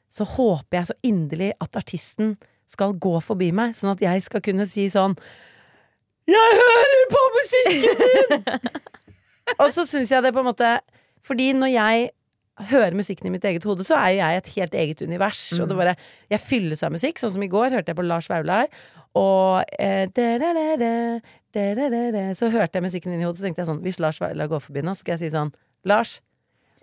[0.09, 2.35] så håper jeg så inderlig at artisten
[2.67, 5.15] skal gå forbi meg, sånn at jeg skal kunne si sånn
[6.27, 8.71] Jeg hører på musikken din!
[9.61, 10.73] og så syns jeg det på en måte
[11.23, 12.09] Fordi når jeg
[12.71, 15.41] hører musikken i mitt eget hode, så er jo jeg et helt eget univers.
[15.61, 15.93] Og det bare,
[16.33, 17.19] jeg fylles av musikk.
[17.21, 18.71] Sånn som i går hørte jeg på Lars Vaular.
[19.17, 21.19] Og eh, da-da-da-da,
[21.53, 22.23] da-da-da-da.
[22.37, 24.63] så hørte jeg musikken inn i hodet, så tenkte jeg sånn Hvis Lars Vaular går
[24.65, 25.53] forbi nå, så skal jeg si sånn
[25.87, 26.17] Lars,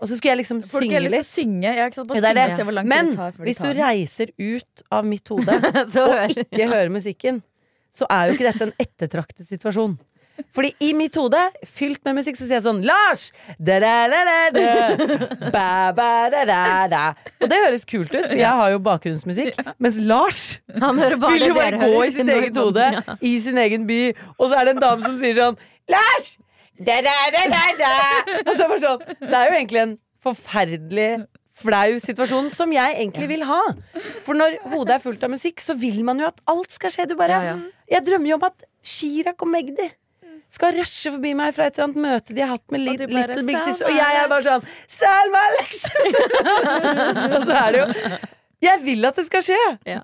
[0.01, 1.29] Og så skulle jeg liksom Folk synge litt.
[1.29, 1.71] synge.
[1.71, 2.87] Ja, Ja, det det.
[2.91, 3.13] Men
[3.45, 5.55] hvis du reiser ut av mitt hode
[6.05, 7.43] og ikke hører musikken,
[7.95, 9.95] så er jo ikke dette en ettertraktet situasjon.
[10.55, 13.29] Fordi i mitt hode, fylt med musikk, så sier jeg sånn Lars!
[13.63, 15.51] Da, da, da.
[15.55, 16.61] Ba, ba, da, da,
[16.91, 17.03] da.
[17.39, 19.61] Og det høres kult ut, for jeg har jo bakgrunnsmusikk.
[19.83, 20.43] Mens Lars
[20.75, 22.89] vil jo bare gå i sitt egen eget hode,
[23.23, 24.01] i sin egen by,
[24.39, 25.61] og så er det en dame som sier sånn
[25.93, 26.35] Lars!
[26.75, 27.93] Da, da, da, da, da.
[28.49, 31.09] Og så det sånn Det er jo egentlig en forferdelig
[31.55, 33.61] flau situasjon som jeg egentlig vil ha.
[34.27, 37.07] For når hodet er fullt av musikk, så vil man jo at alt skal skje.
[37.11, 37.59] Du bare Ja, ja.
[37.95, 39.87] Jeg drømmer jo om at Chirag og Magdi
[40.55, 43.09] skal rushe forbi meg fra et eller annet møte de har hatt med Og bare,
[43.15, 45.81] Little Big Sis, og jeg er bare sånn Salma Alex!
[47.35, 47.89] og så er det jo
[48.69, 49.61] Jeg vil at det skal skje!
[49.89, 50.01] Ja.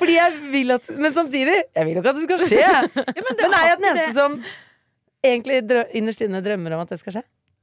[0.00, 3.02] Fordi jeg vil at Men samtidig, jeg vil jo ikke at det skal skje.
[3.18, 4.38] men, er jeg den eneste som
[5.24, 5.62] egentlig
[5.94, 7.22] innerst inne drømmer om at det skal skje?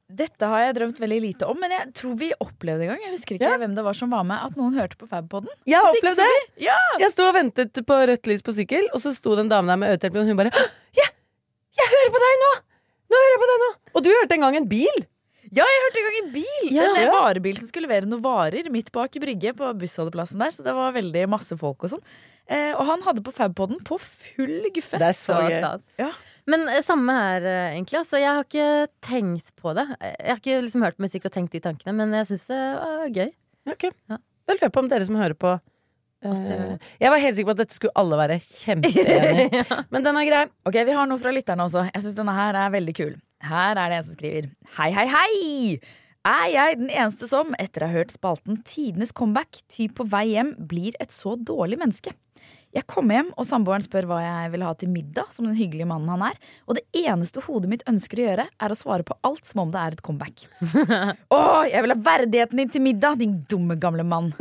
[0.09, 3.01] Dette har jeg drømt veldig lite om, men jeg tror vi opplevde en gang.
[3.05, 3.57] Jeg husker ikke Ja.
[3.61, 5.51] hvem det var som var med, at noen hørte på Fabpodden.
[5.69, 6.29] Jeg har opplevd det!
[6.65, 6.77] Ja!
[6.97, 9.69] Jeg sto og ventet på rødt lys på sykkel, og så sto det en dame
[9.69, 10.53] der med øretelefon, og hun bare
[10.97, 11.05] Ja!
[11.77, 12.49] Jeg hører på deg nå!
[13.09, 13.69] Nå hører jeg på deg nå!
[13.93, 15.05] Og du hørte en gang en bil!
[15.49, 16.73] Ja, jeg hørte en gang en bil!
[16.73, 16.87] Ja.
[17.03, 20.51] En varebil som skulle levere noen varer midt bak i brygge på bussholdeplassen der.
[20.53, 22.03] Så det var veldig masse folk og sånn.
[22.49, 24.97] Eh, og han hadde på Fabpodden på full guffe.
[25.01, 25.85] Det er Så stas.
[26.01, 26.11] Ja.
[26.47, 27.99] Men eh, samme her, eh, egentlig.
[27.99, 28.69] Altså, jeg har ikke
[29.05, 29.87] tenkt på det.
[29.99, 32.61] Jeg har ikke liksom hørt på musikk og tenkt de tankene, men jeg syns det
[32.79, 33.33] var gøy.
[33.73, 33.83] Ok.
[34.09, 34.17] Ja.
[34.47, 35.59] Da lurer jeg på om dere som hører på
[36.25, 39.63] Også- Jeg var helt sikker på at dette skulle alle være kjempeenige i.
[39.93, 40.41] Men den er grei.
[40.67, 41.85] Ok, Vi har noe fra lytterne også.
[41.93, 43.13] Jeg synes denne her er veldig kul.
[43.47, 45.79] Her er det en som skriver Hei, hei, hei!
[46.27, 50.25] Er jeg den eneste som, etter å ha hørt spalten Tidenes comeback, typ på vei
[50.33, 52.11] hjem, blir et så dårlig menneske?
[52.69, 55.87] Jeg kommer hjem, og samboeren spør hva jeg vil ha til middag, som den hyggelige
[55.89, 56.35] mannen han er,
[56.69, 59.71] og det eneste hodet mitt ønsker å gjøre, er å svare på alt som om
[59.73, 60.43] det er et comeback.
[61.33, 64.29] Å, jeg vil ha verdigheten din til middag, din dumme gamle mann.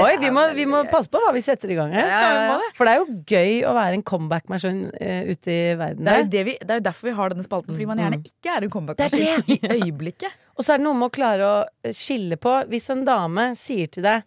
[0.00, 2.08] Oi, vi må, vi må passe på hva vi setter i gang her.
[2.08, 2.58] Ja.
[2.76, 6.04] For det er jo gøy å være en comeback-maskin uh, ute i verden.
[6.08, 8.24] Det er, det, vi, det er jo derfor vi har denne spalten, fordi man gjerne
[8.24, 9.10] ikke er en comeback Det
[9.58, 10.40] i øyeblikket.
[10.56, 13.50] Og så er det noe med å klare å eh, skille på Hvis en dame
[13.58, 14.22] sier til deg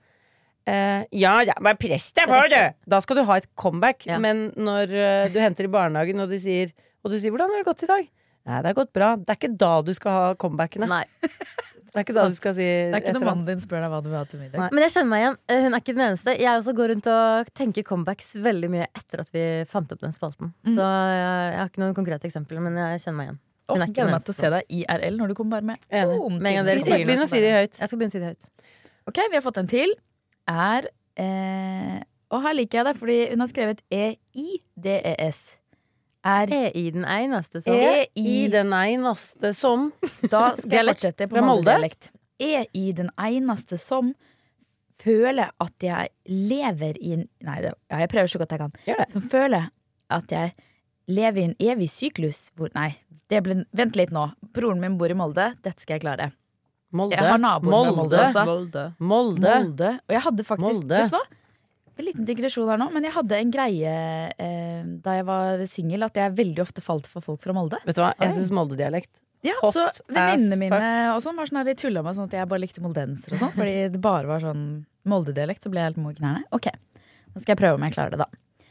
[0.67, 2.65] eh, Ja, jeg var prest jeg var, det!
[2.89, 4.05] Da skal du ha et comeback.
[4.09, 4.19] Ja.
[4.23, 7.63] Men når uh, du henter i barnehagen, og, de sier, og du sier 'Hvordan har
[7.63, 8.11] det gått i dag?'
[8.47, 9.15] Nei, det har gått bra.
[9.19, 10.87] Det er ikke da du skal ha comebackene.
[10.87, 11.03] Nei.
[11.87, 13.89] Det er ikke da du skal si Det er ikke når mannen din spør deg
[13.89, 14.59] hva du vil ha til middag.
[14.59, 14.67] Nei.
[14.75, 15.37] Men jeg kjenner meg igjen.
[15.49, 16.33] Eh, Hun er ikke den eneste.
[16.37, 20.13] Jeg også går rundt og tenker comebacks veldig mye etter at vi fant opp den
[20.13, 20.51] spalten.
[20.67, 23.39] Så jeg, har ikke noen konkrete eksempler, men jeg kjenner meg igjen.
[23.67, 25.81] Hun er ikke gleder meg til å se deg IRL når du kommer bare med
[27.07, 27.81] Begynn å si det høyt.
[27.81, 28.51] Jeg skal begynne å si det høyt.
[29.07, 29.97] Ok, vi har fått en til.
[30.47, 35.39] Er eh, Og her liker jeg det, fordi hun har skrevet E EIDES.
[36.27, 39.91] Er E-I den eneste som E i- i den eneste som
[40.29, 41.63] Da skal jeg fortsette på Molde?
[41.63, 42.09] Molde-dialekt.
[42.39, 44.13] Er i den eneste som
[44.99, 48.73] føler at jeg lever i en Nei, det, ja, jeg prøver så godt jeg kan.
[48.87, 49.07] Gjør det.
[49.13, 49.69] Som føler
[50.09, 50.53] at jeg
[51.07, 52.95] lever i en evig syklus hvor Nei,
[53.29, 54.27] det ble, vent litt nå.
[54.53, 55.53] Broren min bor i Molde.
[55.63, 56.31] Dette skal jeg klare.
[56.95, 57.17] Molde.
[57.17, 58.45] Jeg har naboer fra Molde altså.
[58.47, 58.85] Molde.
[58.99, 59.51] Molde.
[59.65, 59.91] Molde.
[60.07, 61.01] Og jeg hadde faktisk Molde.
[61.03, 61.25] Vet du hva?
[61.97, 63.93] En liten digresjon her nå, men jeg hadde en greie
[64.37, 67.79] eh, da jeg var singel, at jeg veldig ofte falt for folk fra Molde.
[67.87, 69.11] Vet du hva, jeg syns Molde-dialekt
[69.45, 72.49] Ja, Hot så Venninnene mine og sånn var sånn de tulla meg sånn at jeg
[72.53, 73.55] bare likte moldensere og sånn.
[73.57, 74.63] Fordi det bare var sånn
[75.09, 76.45] Molde-dialekt, så ble jeg helt mo i knærne.
[76.53, 76.69] Ok,
[77.33, 78.61] nå skal jeg prøve om jeg klarer det, da.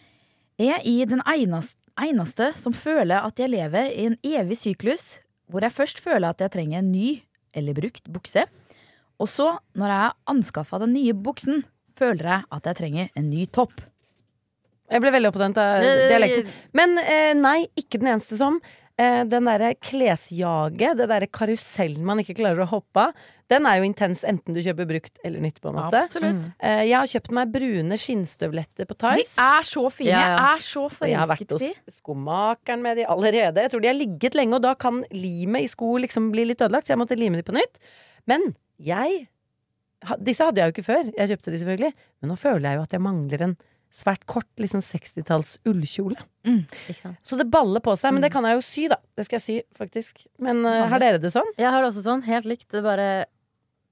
[0.63, 5.17] Er jeg i den eneste, eneste som føler at jeg lever i en evig syklus,
[5.51, 7.09] hvor jeg først føler at jeg trenger en ny
[7.57, 8.47] eller brukt bukse,
[9.17, 11.63] og så, når jeg har anskaffa den nye buksen,
[11.97, 13.79] føler jeg at jeg trenger en ny topp.
[14.93, 16.51] Jeg ble veldig opptatt av dialekten.
[16.77, 18.61] Men eh, nei, ikke den eneste som.
[18.97, 23.79] Eh, den derre klesjaget, det derre karusellen man ikke klarer å hoppe av, den er
[23.79, 26.01] jo intens enten du kjøper brukt eller nytt, på en måte.
[26.03, 26.49] Absolutt.
[26.59, 30.11] Eh, jeg har kjøpt meg brune skinnstøvletter på De er så fine.
[30.11, 30.33] Ja, ja.
[30.33, 31.69] Jeg er så Og jeg har vært hos
[32.01, 33.63] skomakeren med de allerede.
[33.63, 36.65] Jeg tror de har ligget lenge, og da kan limet i sko liksom bli litt
[36.65, 37.81] ødelagt, så jeg måtte lime de på nytt.
[38.27, 39.27] Men jeg
[40.23, 41.09] Disse hadde jeg jo ikke før.
[41.17, 41.95] Jeg kjøpte de selvfølgelig.
[42.21, 43.55] Men nå føler jeg jo at jeg mangler en
[43.97, 46.19] svært kort liksom 60-talls ullkjole.
[46.47, 46.61] Mm.
[47.27, 48.15] Så det baller på seg.
[48.15, 49.01] Men det kan jeg jo sy, da.
[49.17, 50.27] Det skal jeg sy, faktisk.
[50.43, 51.49] Men uh, har dere det sånn?
[51.59, 52.69] Jeg har det også sånn, helt likt.
[52.73, 53.09] Det bare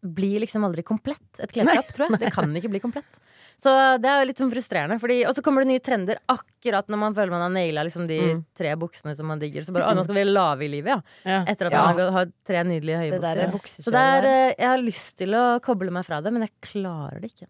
[0.05, 1.23] blir liksom aldri komplett.
[1.41, 2.21] Et klesskap, tror jeg.
[2.21, 3.17] Det kan ikke bli komplett.
[3.57, 3.71] Så
[4.03, 4.99] det er jo litt sånn frustrerende.
[5.01, 8.07] Fordi, og så kommer det nye trender akkurat når man føler man har naila liksom
[8.11, 8.45] de Mm.
[8.59, 9.63] tre buksene som man digger.
[9.65, 11.01] Så bare å, nå skal vi lave i livet, ja.
[11.25, 11.45] Ja.
[11.47, 11.85] Etter at Ja.
[11.93, 13.53] man har- tre nydelige høye Det der bukser.
[13.53, 14.29] buksekjøret Så det er, der.
[14.51, 17.47] eh, jeg har lyst til å koble meg fra det, men jeg klarer det ikke.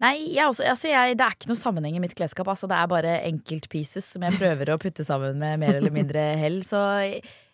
[0.00, 2.46] Nei, jeg også, altså jeg, det er ikke noe sammenheng i mitt klesskap.
[2.48, 6.38] Altså, det er bare enkeltpieces som jeg prøver å putte sammen med mer eller mindre
[6.38, 6.62] hell.
[6.62, 6.80] Så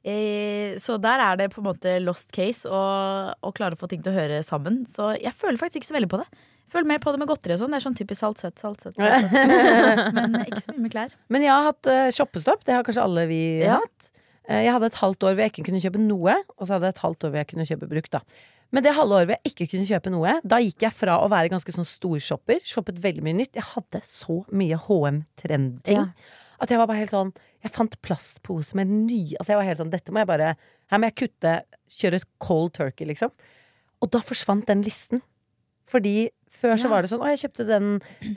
[0.07, 4.03] Eh, så der er det på en måte lost case å klare å få ting
[4.05, 4.85] til å høre sammen.
[4.87, 6.29] Så jeg føler faktisk ikke så veldig på det.
[6.71, 7.75] Føler mer på det med godteri og sånn.
[7.75, 8.97] Det er sånn typisk salt, søtt, salt, søtt.
[8.99, 10.15] salt, søtt.
[10.17, 11.15] Men ikke så mye med klær.
[11.31, 12.65] Men jeg har hatt uh, shoppestopp.
[12.67, 13.81] Det har kanskje alle vi Ja.
[13.83, 14.11] hatt.
[14.49, 16.87] Eh, jeg hadde et halvt år hvor jeg ikke kunne kjøpe noe, og så hadde
[16.91, 18.11] jeg et halvt år hvor jeg kunne kjøpe brukt.
[18.15, 18.21] da
[18.75, 21.31] Men det halve året hvor jeg ikke kunne kjøpe noe, da gikk jeg fra å
[21.31, 23.55] være ganske sånn storshopper, shoppet veldig mye nytt.
[23.59, 26.03] Jeg hadde så mye HM-trendting.
[26.03, 26.07] Ja.
[26.63, 27.31] At jeg var bare helt sånn
[27.67, 30.55] Jeg fant plastpose med ny Altså jeg var helt sånn Dette må jeg bare
[30.93, 31.55] Her må jeg kutte
[31.99, 33.33] Kjøre et cold turkey liksom
[34.05, 35.23] Og da forsvant den listen
[35.91, 37.89] Fordi før så var det sånn Å jeg kjøpte den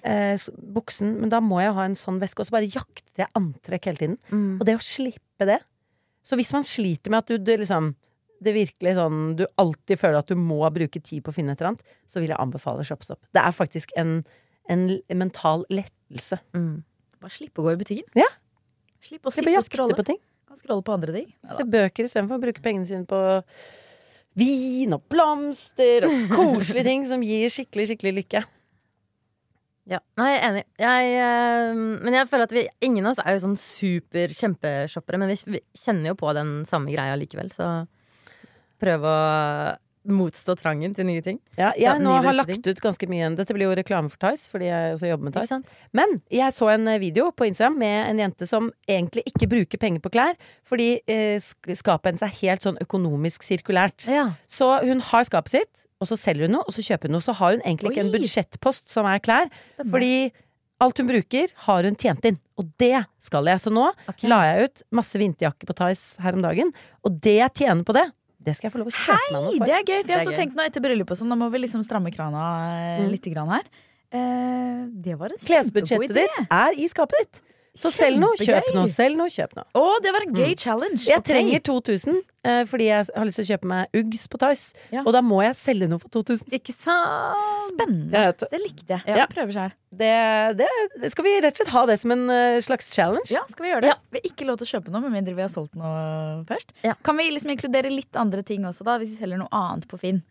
[0.04, 0.36] eh,
[0.76, 3.90] buksen Men da må jeg ha en sånn veske Og så bare jaktet jeg antrekk
[3.92, 4.58] hele tiden Mm.
[4.60, 5.60] Og det å slippe det
[6.28, 7.94] Så hvis man sliter med at du, du liksom
[8.40, 11.60] det virkelig sånn Du alltid føler at du må bruke tid på å finne et
[11.62, 14.22] eller annet Så vil jeg anbefale Shopstop Det er faktisk en,
[14.72, 16.80] en mental lettelse Mm.
[17.20, 18.08] Bare slippe å gå i butikken.
[18.16, 18.30] Ja.
[19.04, 19.96] Slippe å sitte og scrolle.
[19.98, 21.28] på ting Kan scrolle på andre ting.
[21.56, 23.20] Se bøker istedenfor å bruke pengene sine på
[24.40, 28.46] vin og blomster og koselige ting som gir skikkelig, skikkelig lykke.
[29.90, 30.64] Ja, Nei, jeg er enig.
[30.78, 35.18] Jeg, eh, men jeg føler at vi, ingen av oss er jo sånn super kjempeshoppere,
[35.22, 37.72] men vi, vi kjenner jo på den samme greia likevel, så
[38.80, 39.16] prøv å
[40.08, 41.40] motstå trangen til nye ting.
[41.58, 44.48] Ja, jeg Ja, nå har lagt ut ganske mye Dette blir jo reklame for Tice,
[44.50, 45.60] fordi jeg også jobber med Tice.
[45.92, 49.82] Men jeg så en eh, video på Instagram med en jente som egentlig ikke bruker
[49.82, 54.08] penger på klær, fordi eh, sk- skapet hennes er helt sånn økonomisk sirkulært.
[54.08, 54.30] Ja.
[54.48, 57.26] Så hun har skapet sitt, og så selger hun noe, og så kjøper hun noe.
[57.26, 59.92] Så har hun egentlig ikke en budsjettpost som er klær, Spennende.
[59.92, 60.14] fordi
[60.80, 62.38] alt hun bruker, har hun tjent inn.
[62.56, 63.60] Og det skal jeg.
[63.60, 64.30] Så nå okay.
[64.32, 66.72] la jeg ut masse vinterjakker på Tice her om dagen,
[67.04, 68.06] og det jeg tjener på det,
[68.50, 69.66] det skal jeg få lov å kjøpe meg noe for.
[69.70, 70.40] det er gøy, for jeg har også gøy.
[70.42, 73.12] tenkt nå etter bryllupet og sånn, da må vi liksom stramme krana eh, Mm.
[73.14, 73.70] litt grann her.
[74.12, 76.26] Eh, det var en kjempegod idé.
[76.26, 77.42] ditt er i skapet ditt.
[77.78, 79.66] Så selg noe, kjøp noe, selg noe, kjøp noe.
[79.78, 81.04] Å, det var en gøy challenge.
[81.08, 81.28] Jeg Ok.
[81.30, 84.74] trenger 2000 eh, fordi jeg har lyst til å kjøpe meg Uggs på Tice.
[84.92, 85.04] Ja.
[85.06, 86.50] Og da må jeg selge noe for 2000.
[86.58, 87.46] Ikke sant?
[87.70, 88.12] Spennende.
[88.18, 88.50] Jeg vet det.
[88.52, 89.02] Det likte jeg.
[89.08, 89.16] Ja.
[89.22, 89.76] Jeg prøver sjøl.
[90.02, 90.12] Det,
[90.60, 90.68] det,
[91.04, 93.30] det skal vi rett og slett ha det som en eh, slags challenge.
[93.32, 93.96] Ja, skal vi gjøre det?
[94.12, 96.74] Vi har ikke lov til å kjøpe noe med mindre vi har solgt noe først.
[96.84, 96.98] Ja.
[97.06, 99.98] Kan vi liksom inkludere litt andre ting også, da, hvis vi selger noe annet på
[100.02, 100.24] Finn?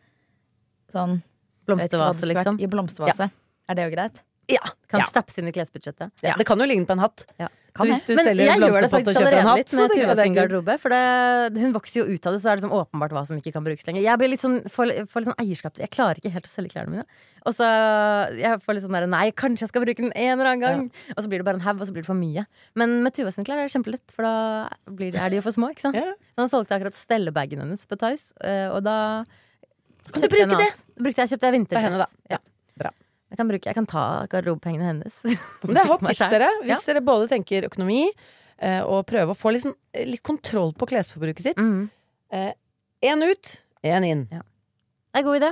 [0.92, 1.20] Sånn
[1.68, 2.46] jeg vet ikke hva det Blomstervase, skulle vært.
[2.48, 2.61] liksom.
[2.64, 3.31] I blomstervase.
[3.68, 4.22] Er det jo greit?
[4.49, 4.65] Ja.
[4.89, 5.07] Kan Ja.
[5.07, 6.11] stappes inn i klesbudsjettet.
[6.25, 7.27] Ja, Det kan jo ligne på en hatt.
[7.39, 7.49] Ja.
[7.79, 10.35] Så hvis du Men selger blomsterpott og kjøper en hatt, så tenker jeg det er
[10.35, 10.75] garderobe.
[10.81, 13.37] For det, hun vokser jo ut av det, så er det liksom åpenbart hva som
[13.39, 14.03] ikke kan brukes lenger.
[14.03, 16.73] Jeg blir litt sånn, får, får litt sånn eierskap Jeg klarer ikke helt å selge
[16.75, 17.05] klærne mine.
[17.47, 17.69] Og så
[18.35, 20.91] jeg får litt sånn der Nei, kanskje jeg skal bruke den en eller annen gang.
[21.15, 22.47] Og så blir det bare en haug, og så blir det for mye.
[22.75, 24.35] Men med Tuva sine klær er det kjempelett, for da
[24.91, 25.95] blir, er de jo for små, ikke sant.
[25.95, 26.17] Ja.
[26.35, 29.25] Så han solgte akkurat stellebagen hennes på Tice, eh, og da
[30.11, 30.73] Kan du bruke det?
[30.99, 32.17] Brukte jeg, kjøpte jeg vinterdress.
[33.29, 35.17] Jeg kan, bruke, jeg kan ta garderobepengene hennes.
[35.61, 36.49] Det er hot tips, dere.
[36.62, 36.71] Ja.
[36.71, 41.51] Hvis dere både tenker økonomi eh, og prøve å få eh, litt kontroll på klesforbruket
[41.51, 41.61] sitt.
[41.61, 41.85] Én mm.
[42.33, 43.53] eh, ut,
[43.85, 44.25] én inn.
[44.33, 45.51] Det er en god idé.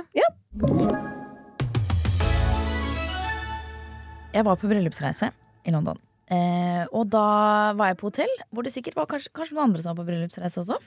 [4.33, 5.29] Jeg var på bryllupsreise
[5.69, 6.01] i London.
[6.33, 7.27] Eh, og da
[7.77, 10.09] var jeg på hotell, hvor det sikkert var kanskje, kanskje noen andre som var på
[10.09, 10.81] bryllupsreise også.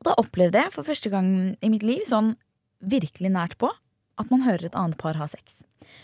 [0.00, 1.28] Og da opplevde jeg for første gang
[1.60, 2.34] i mitt liv sånn
[2.84, 3.68] virkelig nært på
[4.20, 5.62] at man hører et annet par ha sex.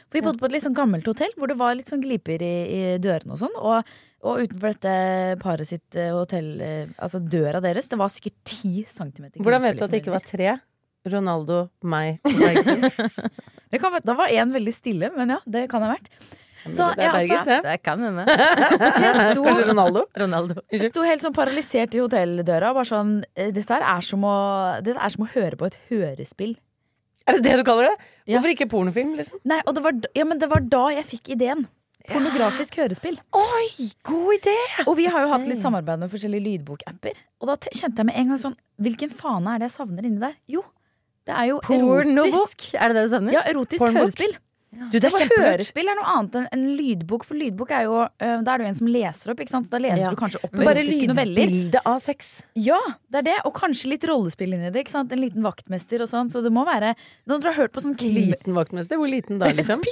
[0.08, 2.42] For vi bodde på et litt sånn gammelt hotell hvor det var litt sånn gliper
[2.44, 3.56] i, i dørene og sånn.
[3.60, 3.94] Og,
[4.26, 4.94] og utenfor dette
[5.42, 9.78] paret sitt eh, hotell, eh, altså døra deres, det var sikkert ti centimeter Hvordan vet
[9.78, 10.58] du at det ikke liksom, var tre?
[11.10, 13.30] Ronaldo, meg og.
[13.70, 16.08] Det kan, da var én veldig stille, men ja, det kan ha vært.
[16.66, 17.58] Så det er Bergens, det.
[17.64, 18.24] Det kan hende.
[19.46, 20.02] Kanskje Ronaldo?
[20.18, 20.56] Ronaldo.
[20.74, 22.74] Jeg sto helt sånn paralysert i hotelldøra.
[22.76, 24.34] Bare sånn, eh, dette, er som å,
[24.84, 26.58] dette er som å høre på et hørespill.
[27.30, 28.08] Er det det du kaller det?
[28.30, 29.38] Hvorfor ikke pornofilm, liksom?
[29.50, 31.64] Nei, og det var, ja, men det var da jeg fikk ideen.
[32.10, 33.18] Pornografisk hørespill.
[33.36, 34.54] Oi, god idé!
[34.88, 37.18] Og vi har jo hatt litt samarbeid med forskjellige lydbokapper.
[37.42, 40.06] Og da te- kjente jeg med en gang sånn Hvilken fane er det jeg savner
[40.08, 40.32] inni der?
[40.48, 40.62] Jo,
[41.28, 42.70] det er jo erotisk.
[42.74, 43.34] Er det det du savner?
[43.36, 44.00] Ja, erotisk Pornbok?
[44.06, 44.32] hørespill.
[44.70, 48.36] Du, det er hørespill er noe annet enn en lydbok, for lydbok er jo uh,
[48.46, 49.66] Da er det jo en som leser opp, ikke sant?
[49.72, 50.10] Da leser Ja.
[50.14, 52.42] du kanskje opp Bare lydbilde av sex.
[52.54, 52.78] Ja,
[53.10, 53.38] det er det.
[53.48, 54.84] Og kanskje litt rollespill inni det.
[54.84, 55.10] ikke sant?
[55.10, 56.30] En liten vaktmester og sånn.
[56.30, 56.94] Så det må være
[57.26, 58.30] Når dere har hørt på sånn klim...
[58.30, 58.94] Liten vaktmester.
[59.00, 59.82] Hvor liten da, liksom?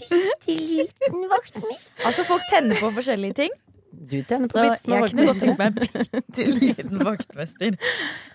[0.50, 2.04] liten vaktmester.
[2.04, 3.52] Altså, folk tenner på forskjellige ting.
[3.92, 5.46] Du tjener på bitte små jeg kunne godt vaktmester.
[5.46, 7.74] tenkt meg en bitte liten vaktmester.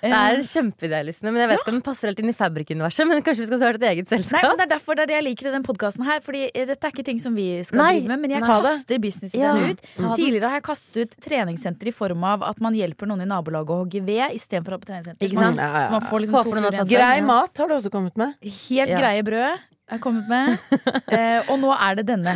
[0.02, 3.08] Det er kjempeidealistene, men jeg vet ikke om den passer helt inn i Fabrik-universet.
[3.10, 4.46] Men kanskje vi skal starte et eget Nei, selskap?
[4.50, 6.20] men Det er derfor det er det jeg liker i den podkasten her.
[6.26, 8.24] Fordi eh, dette er ikke ting som vi skal Nei, drive med.
[8.26, 9.86] Men jeg kaster businessideen Ja, ut.
[10.20, 13.72] Tidligere har jeg kastet ut treningssenter i form av at man hjelper noen i nabolaget
[13.76, 15.26] å hogge ved istedenfor å ha på treningssenter.
[15.30, 15.58] Ikke sant?
[15.62, 15.88] Ja, ja, ja.
[15.88, 16.91] Så man får liksom Håper to fluer i en.
[16.91, 18.36] Grei mat har du også kommet med.
[18.44, 19.00] Helt Ja.
[19.00, 19.63] greie brød
[19.96, 20.60] er kommet med.
[21.15, 22.34] Eh, og nå er det denne.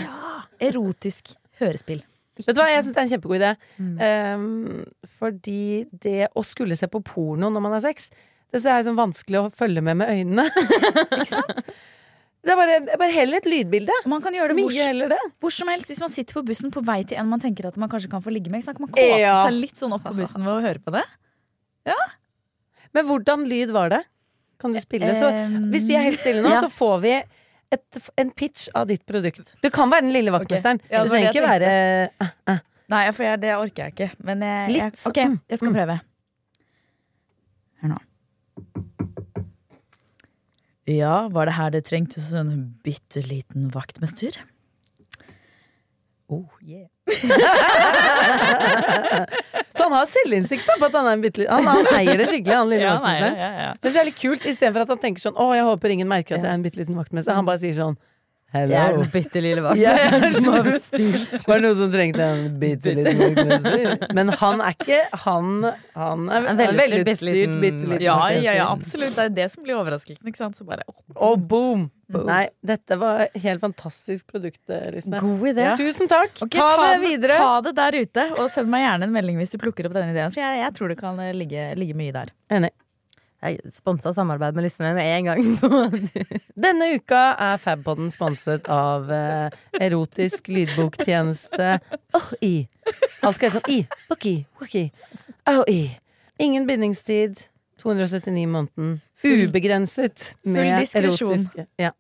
[0.61, 2.01] Erotisk hørespill.
[2.45, 3.51] Vet du hva, jeg syns det er en kjempegod idé.
[3.77, 3.93] Mm.
[4.39, 5.61] Um, fordi
[6.05, 8.09] det å skulle se på porno når man har sex,
[8.49, 10.45] det er sånn vanskelig å følge med med øynene.
[11.19, 11.71] Ikke sant?
[12.39, 13.91] Det er bare, bare heller et lydbilde.
[14.07, 15.17] Man kan gjøre det Mye heller det.
[15.43, 17.75] hvor som helst hvis man sitter på bussen på vei til en man tenker at
[17.77, 18.63] man kanskje kan få ligge med.
[18.63, 19.41] Kan man kåte Ja.
[19.45, 21.03] seg litt sånn opp på bussen ved å høre på det?
[21.91, 21.97] Ja.
[22.95, 23.99] Men hvordan lyd var det?
[24.59, 25.11] Kan du spille?
[25.19, 26.63] Så Ehm, hvis vi er helt stille nå, ja.
[26.63, 27.13] så får vi
[27.71, 29.55] et, en pitch av ditt produkt.
[29.63, 30.79] Du kan være den lille vaktmesteren.
[30.89, 31.71] Ja, det det trenger ikke være
[32.21, 32.59] uh, uh.
[32.89, 34.07] Nei, for jeg, det orker jeg ikke.
[34.25, 35.17] Men jeg, jeg, ok,
[35.49, 35.75] jeg skal Mm.
[35.77, 35.99] prøve.
[37.83, 37.99] Hør nå.
[40.89, 42.53] Ja, var det her det trengtes en
[42.83, 44.39] bitte liten vaktmester?
[46.29, 46.87] Oh, yeah.
[49.77, 52.27] Så han har selvinnsikt på at han er en bitte liten han, han eier det
[52.29, 53.39] skikkelig, han lille Ja, vaktmesteren.
[53.39, 53.71] ja, ja.
[53.81, 56.09] Men så er det litt kult, istedenfor at han tenker sånn Å, jeg håper ingen
[56.11, 57.37] merker at jeg er en bitte liten vaktmester.
[57.37, 57.95] Han bare sier sånn
[58.49, 59.03] Jeg er Hello.
[59.03, 59.73] den bitte lille er
[60.81, 61.45] styrt.
[61.45, 64.09] Var det noen som trengte en bitte liten vaktmester?
[64.17, 65.45] Men han er ikke Han,
[65.99, 69.13] han er En veldig utstyrt velutstyrt, bitte liten Ja, ja, ja, absolutt.
[69.15, 70.25] Det er det som blir overraskelsen.
[70.33, 70.57] ikke sant?
[70.59, 70.99] Så bare, oh.
[71.29, 71.87] Og boom!
[72.09, 74.61] Nei, dette var helt fantastisk produkt,
[74.95, 75.19] Lysne.
[75.21, 75.67] God idé.
[75.67, 75.77] Ja.
[75.77, 76.33] Tusen takk!
[76.41, 77.37] Okay, ta, det videre.
[77.37, 80.15] Ta det der ute, og send meg gjerne en melding hvis du plukker opp denne
[80.15, 80.33] ideen.
[80.33, 82.31] For jeg, jeg tror det kan eh, ligge, ligge mye der.
[82.49, 82.71] Enig.
[83.39, 86.01] Jeg sponsa samarbeid med Lysne med en gang.
[86.65, 91.77] Denne uka er Fabpodden sponset av eh, erotisk lydboktjeneste
[92.19, 92.65] Oh-i.
[93.23, 93.79] Alt skal være sånn i.
[94.11, 94.27] Ok,
[94.65, 94.75] ok.
[95.53, 95.79] Oh-i.
[96.43, 97.45] Ingen bindingstid.
[97.79, 98.97] 279 i måneden.
[99.23, 101.93] Ubegrenset med erotiske Ja.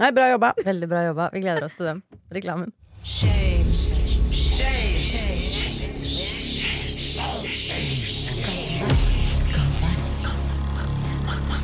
[0.00, 0.54] Nei, bra jobba.
[0.64, 1.28] Veldig bra jobba.
[1.34, 2.02] Vi gleder oss til den
[2.32, 2.72] reklamen.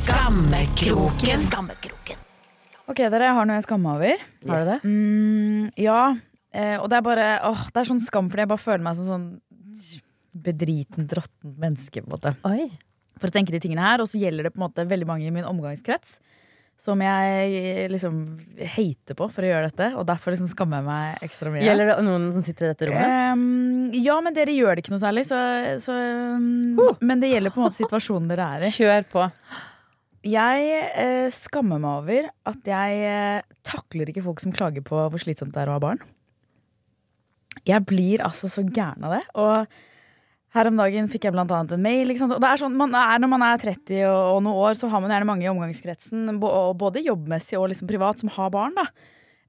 [0.09, 1.39] Skammekroken.
[1.45, 2.17] Skammekroken.
[2.89, 4.21] Ok, dere, jeg har noe jeg skammer over.
[4.49, 4.77] Har du det?
[4.87, 5.99] Mm, ja.
[6.49, 8.97] Eh, og det er bare åh, Det er sånn skam, fordi jeg bare føler meg
[8.97, 9.27] som sånn
[10.33, 12.01] bedritent, råttent menneske.
[12.01, 12.69] på en måte Oi.
[13.21, 15.27] For å tenke de tingene her Og så gjelder det på en måte veldig mange
[15.27, 16.17] i min omgangskrets
[16.79, 18.19] som jeg liksom
[18.75, 19.89] hater på for å gjøre dette.
[19.99, 21.63] Og derfor liksom skammer jeg meg ekstra mye.
[21.65, 23.15] Gjelder det noen som sitter i dette rommet?
[23.33, 25.25] Um, ja, men dere gjør det ikke noe særlig.
[25.27, 25.39] Så,
[25.83, 25.95] så,
[26.39, 28.71] um, Men det gjelder på en måte situasjonen dere er i.
[28.77, 29.25] Kjør på.
[30.29, 35.23] Jeg uh, skammer meg over at jeg uh, takler ikke folk som klager på hvor
[35.23, 35.99] slitsomt det er å ha barn.
[37.67, 39.23] Jeg blir altså så gæren av det.
[39.35, 39.79] Og
[40.55, 42.09] her om dagen fikk jeg blant annet en mail.
[42.15, 44.89] Og det er sånn, man er, når man er 30 og, og noen år, så
[44.89, 48.77] har man gjerne mange i omgangskretsen, både jobbmessig og liksom privat, som har barn.
[48.77, 48.87] da.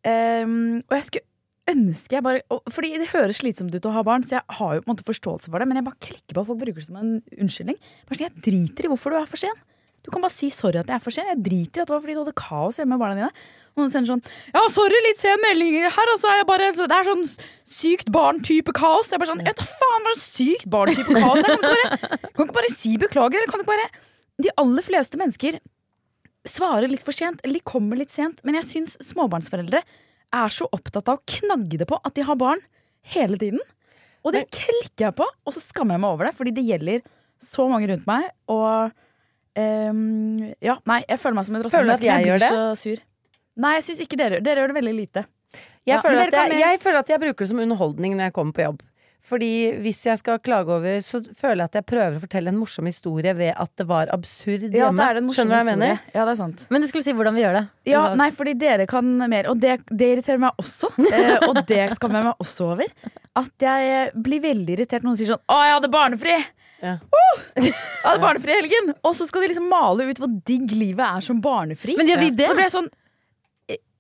[0.05, 1.29] Um, og jeg skulle
[1.69, 4.77] ønske jeg bare og, Fordi det høres slitsomt ut å ha barn, så jeg har
[4.77, 6.81] jo på en måte forståelse for det, men jeg bare klikker på at folk bruker
[6.81, 7.81] det som en unnskyldning.
[8.09, 9.61] Bare sånn, Jeg driter i hvorfor du er for sen.
[10.05, 11.27] Du kan bare si sorry at jeg er for sen.
[11.29, 13.33] Jeg driter i at det var fordi du hadde kaos hjemme med barna dine.
[13.75, 14.23] Og noen sender sånn
[14.55, 16.33] Ja, sorry, litt sen melding her, altså.
[16.39, 17.27] Jeg bare, det er sånn
[17.71, 19.11] sykt barn-type kaos.
[19.13, 21.51] Jeg er bare sånn, vet du faen hva slags sykt barn-type kaos er?
[21.51, 23.43] Kan du ikke bare, kan du ikke bare si beklager?
[23.43, 23.91] Eller kan du ikke bare
[24.41, 25.61] De aller fleste mennesker
[26.49, 28.41] svarer litt for sent, eller de kommer litt sent.
[28.49, 29.83] Men jeg syns småbarnsforeldre
[30.41, 32.63] er så opptatt av å knagge det på at de har barn
[33.13, 33.61] hele tiden.
[34.25, 37.05] Og det klikker jeg på, og så skammer jeg meg over det, fordi det gjelder
[37.41, 38.27] så mange rundt meg.
[38.53, 38.93] Og
[39.59, 42.39] ehm, ja, nei, jeg føler meg som en råttent Føler du at jeg, jeg gjør
[42.43, 43.03] blir så sur.
[43.61, 45.25] Nei, jeg syns ikke dere gjør Dere gjør det veldig lite.
[45.51, 48.33] Jeg, Ja, føler at jeg, jeg føler at jeg bruker det som underholdning når jeg
[48.37, 48.83] kommer på jobb.
[49.31, 49.49] Fordi
[49.85, 52.89] hvis jeg skal klage over, så føler jeg at jeg prøver å fortelle en morsom
[52.89, 54.97] historie ved at det var absurd Ja, hjemme.
[54.97, 56.01] det er en Skjønner du hva jeg mener?
[56.15, 56.65] Ja, det er sant.
[56.73, 57.63] Men du skulle si hvordan vi gjør det.
[57.93, 60.91] Ja, nei, fordi dere kan mer, og det, det irriterer meg også.
[61.11, 62.91] Eh, og det skammer jeg meg også over.
[63.39, 66.41] At jeg blir veldig irritert når noen sier sånn 'Å, jeg hadde barnefri!'
[66.81, 66.97] Ja.
[67.13, 67.43] Oh!
[67.61, 68.95] Jeg hadde barnefri i helgen!
[69.05, 71.97] Og så skal de liksom male ut hvor digg livet er som barnefri.
[71.99, 72.49] Men gjør vi det?
[72.49, 72.91] Da blir jeg sånn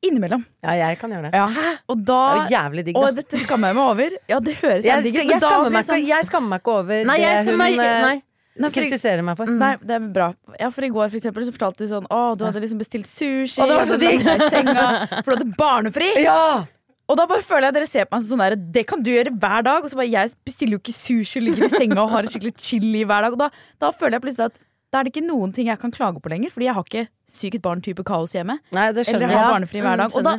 [0.00, 0.46] innimellom.
[0.64, 1.36] Ja, jeg kan gjøre det.
[1.36, 1.74] Ja.
[1.92, 4.16] Og Det er jo jævlig digg, Og dette skammer jeg meg over.
[4.32, 6.74] Ja, det høres Jeg, digg ut, men jeg, da blir sånn jeg skammer meg ikke
[6.80, 8.16] over Nei, jeg det hun meg, eh, nei.
[8.60, 9.52] Nei, for, kritiserer meg for.
[9.60, 10.32] Nei, det er bra.
[10.58, 13.08] Ja, for i går for eksempel, så fortalte du sånn Å, du hadde liksom bestilt
[13.08, 13.60] sushi.
[13.62, 14.24] Og det var så digg.
[14.26, 16.10] For du hadde barnefri!
[16.24, 16.66] Ja!
[17.10, 19.10] Og da bare føler jeg dere ser på meg som sånn der Det kan du
[19.10, 19.82] gjøre hver dag.
[19.86, 22.54] Og så bare jeg bestiller jo ikke sushi, ligger i senga og har et skikkelig
[22.62, 23.34] chili hver dag.
[23.34, 23.48] Og da,
[23.82, 26.30] da føler jeg plutselig at da er det ikke noen ting jeg kan klage på
[26.32, 26.50] lenger.
[26.54, 28.56] Fordi jeg har ikke sykt barn-type kaos hjemme.
[28.74, 29.54] Nei, det Eller skjønner har jeg.
[29.56, 30.16] barnefri hver Mm, dag.
[30.20, 30.36] Og da,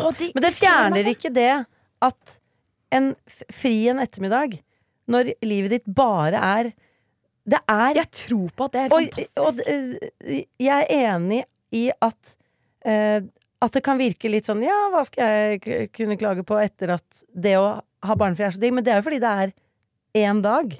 [0.00, 1.12] å, de Men det fjerner så.
[1.14, 1.50] ikke det
[2.08, 2.38] at
[2.94, 3.10] en
[3.52, 4.58] fri en ettermiddag,
[5.10, 6.72] når livet ditt bare er
[7.44, 9.36] Det er Jeg tror på at det er Og, fantastisk.
[9.36, 11.42] og eh, jeg er enig
[11.76, 12.36] i at
[12.88, 13.20] eh,
[13.64, 17.24] At det kan virke litt sånn Ja, hva skal jeg kunne klage på etter at
[17.32, 17.68] det å
[18.04, 18.74] ha barnefri er så digg?
[18.76, 19.54] Men det er jo fordi det er
[20.26, 20.74] én dag.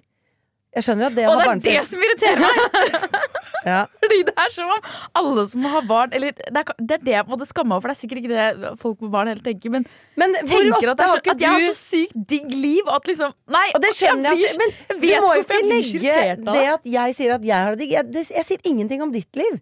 [0.74, 3.20] Jeg skjønner at det å Og ha det er det som irriterer meg!
[3.64, 3.86] Ja.
[3.96, 7.12] Fordi det er som om alle som har barn Eller det er det, er det
[7.14, 9.72] jeg måtte skamme meg for det er sikkert ikke det folk med barn heller tenker.
[9.72, 9.86] Men,
[10.20, 13.32] Men tenker at, det så, at jeg har så sykt digg liv, og at liksom
[13.54, 13.62] Nei!
[13.72, 17.16] Og det skjønner jeg, blir- at- men du må jo ikke legge det at jeg
[17.22, 17.94] sier at jeg har det digg.
[17.96, 19.56] Jeg, jeg sier ingenting om ditt liv.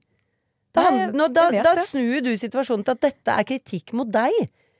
[0.72, 4.32] Da, nå, da, da snur du situasjonen til at dette er kritikk mot deg.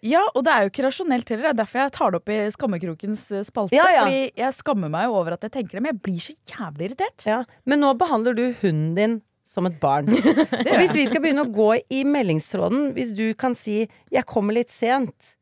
[0.02, 1.44] Ja, og det er jo ikke rasjonelt heller.
[1.44, 3.76] Det er derfor jeg tar det opp i Skammekrokens eh, spalte.
[3.76, 4.06] Ja, ja.
[4.06, 7.26] Fordi jeg skammer meg over at jeg tenker det, men jeg blir så jævlig irritert.
[7.28, 7.42] Ja.
[7.70, 10.08] Men nå behandler du hunden din som et barn.
[10.70, 14.56] Og hvis vi skal begynne å gå i meldingstråden, hvis du kan si 'jeg kommer
[14.58, 15.36] litt sent',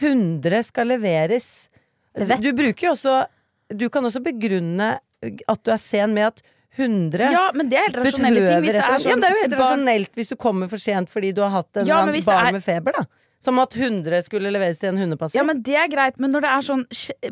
[0.00, 1.68] 100 skal leveres
[2.16, 3.26] Du bruker jo også
[3.68, 6.40] Du kan også begrunne at du er sen med at
[6.76, 8.62] 100 Ja, men det er helt rasjonelle ting.
[8.64, 11.10] Hvis det er sånn, ja, det er jo helt rasjonelt hvis du kommer for sent
[11.12, 13.04] fordi du har hatt en Ja, barn med feber, da.
[13.42, 15.34] Som at 100 skulle leveres til en hundepasser.
[15.34, 16.84] Ja, men det er greit, men når det er sånn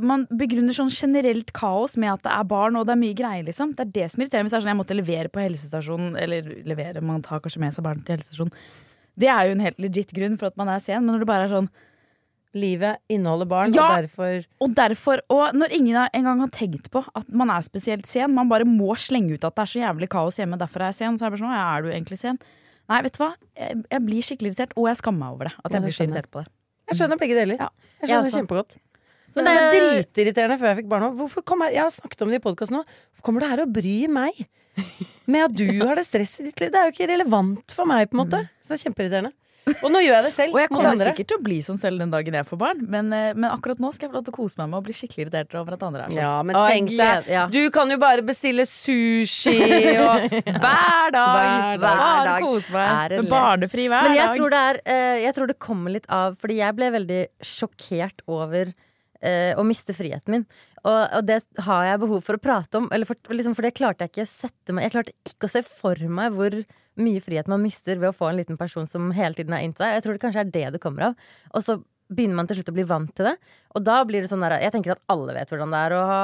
[0.02, 3.44] Man begrunner sånn generelt kaos med at det er barn og det er mye greier,
[3.46, 3.76] liksom.
[3.78, 4.50] Det er det som irriterer meg.
[4.50, 7.76] Hvis det er sånn jeg måtte levere på helsestasjonen, eller levere, man tar kanskje med
[7.76, 8.52] seg barn til helsestasjonen.
[9.20, 11.30] Det er jo en helt legit grunn for at man er sen, men når det
[11.30, 11.70] bare er sånn
[12.54, 13.84] Livet inneholder barn, Ja.
[13.84, 18.06] og derfor Og derfor, og når ingen engang har tenkt på at man er spesielt
[18.06, 20.90] sen, man bare må slenge ut at det er så jævlig kaos hjemme, derfor er
[20.90, 22.38] jeg sen, så er jeg bare sånn, ja, er du egentlig sen?
[22.90, 25.52] Nei, vet du hva, jeg, jeg blir skikkelig irritert, og jeg skammer meg over det.
[25.64, 26.48] At Ja, jeg blir så irritert på det.
[26.90, 27.60] Jeg skjønner begge deler.
[27.60, 27.68] Ja.
[28.00, 28.76] Jeg skjønner jeg kjempegodt.
[29.30, 29.70] Så Men det er
[30.02, 31.20] dritirriterende før jeg fikk barn òg.
[31.22, 32.82] Jeg, jeg har snakket om det i podkasten nå.
[33.14, 34.40] Hvorfor kommer du her og bryr meg
[35.30, 36.72] med at du har det stress i ditt liv?
[36.74, 38.40] Det er jo ikke relevant for meg, på en måte.
[38.66, 39.30] Så kjempeirriterende.
[39.84, 40.54] Og nå gjør jeg det selv.
[40.54, 41.10] Og jeg kommer andre.
[41.12, 43.78] sikkert til å bli sånn selv den dagen jeg får barn, men, eh, men akkurat
[43.82, 45.76] nå skal jeg få lov til å kose meg med å bli skikkelig irritert over
[45.76, 46.20] at andre er sånn.
[46.20, 47.32] Ja, men Å, jeg tenk gleder- deg.
[47.36, 47.46] ja.
[47.52, 49.56] Du kan jo bare bestille sushi
[50.00, 50.26] og
[50.64, 51.36] Hver dag!
[51.36, 51.80] Hver dag.
[51.84, 53.08] Bare dag kose meg.
[53.12, 53.32] det Med lett.
[53.34, 54.36] barnefri hver Men jeg dag.
[54.40, 58.24] tror, det er, eh, jeg tror det kommer litt av Fordi jeg ble veldig sjokkert
[58.26, 58.72] over
[59.22, 60.46] eh, å miste friheten min.
[60.80, 62.86] Og, og det har jeg behov for å prate om.
[62.90, 65.52] Eller for, liksom, for det klarte jeg ikke å sette meg Jeg klarte ikke å
[65.52, 66.56] se for meg hvor
[67.00, 69.86] mye frihet man mister ved å få en liten person som hele tiden er inntil
[69.86, 69.96] deg.
[69.98, 71.28] Jeg tror det kanskje er det det kommer av.
[71.54, 71.78] Og så
[72.10, 73.36] begynner man til slutt å bli vant til det.
[73.76, 76.04] Og da blir det sånn der Jeg tenker at alle vet hvordan det er å
[76.08, 76.22] ha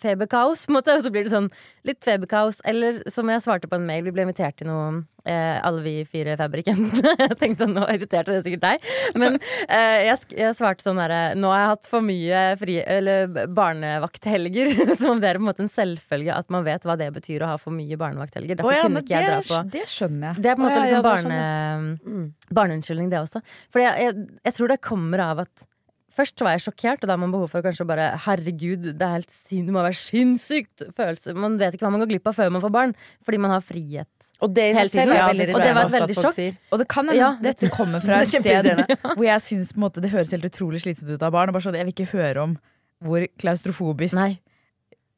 [0.00, 0.66] feberkaos.
[0.68, 0.94] En måte.
[0.96, 1.50] Og så blir det sånn
[1.84, 2.62] litt feberkaos.
[2.64, 5.94] Eller som jeg svarte på en mail, vi ble invitert til noe eh, alle vi
[6.08, 6.86] fire fabriken
[7.24, 8.88] jeg tenkte nå irriterte det sikkert deg.
[9.20, 13.28] Men eh, jeg, jeg svarte sånn derre Nå har jeg hatt for mye fri, eller
[13.52, 14.72] barnevakthelger.
[15.00, 17.44] Som om det er på en måte en selvfølge at man vet hva det betyr
[17.44, 18.60] å ha for mye barnevakthelger.
[18.62, 20.44] Derfor Å ja, kunne ikke jeg dra det, på det skjønner jeg.
[20.46, 22.26] det er på en måte Å, ja, ja, liksom det barne,
[22.60, 23.44] barneunnskyldning, det også.
[23.68, 25.68] For jeg, jeg, jeg tror det kommer av at
[26.14, 28.84] Først så var jeg sjokkert, og da har man behov for kanskje å bare Herregud,
[28.94, 31.34] det er helt sin, det må være sinnssykt følelse.
[31.34, 32.94] Man vet ikke hva man går glipp av før man får barn,
[33.26, 34.28] fordi man har frihet.
[34.38, 35.14] Og det Hele tiden.
[35.16, 36.36] Ja, det, og det var et veldig sjokk.
[36.36, 36.60] sier.
[36.70, 38.70] Og det kan hende Ja, dette kommer fra et sted
[39.16, 41.50] hvor jeg syns det høres helt utrolig slitsomt ut av barn.
[41.50, 42.56] Og bare sånn, jeg vil ikke høre om
[43.04, 44.36] hvor klaustrofobisk Nei.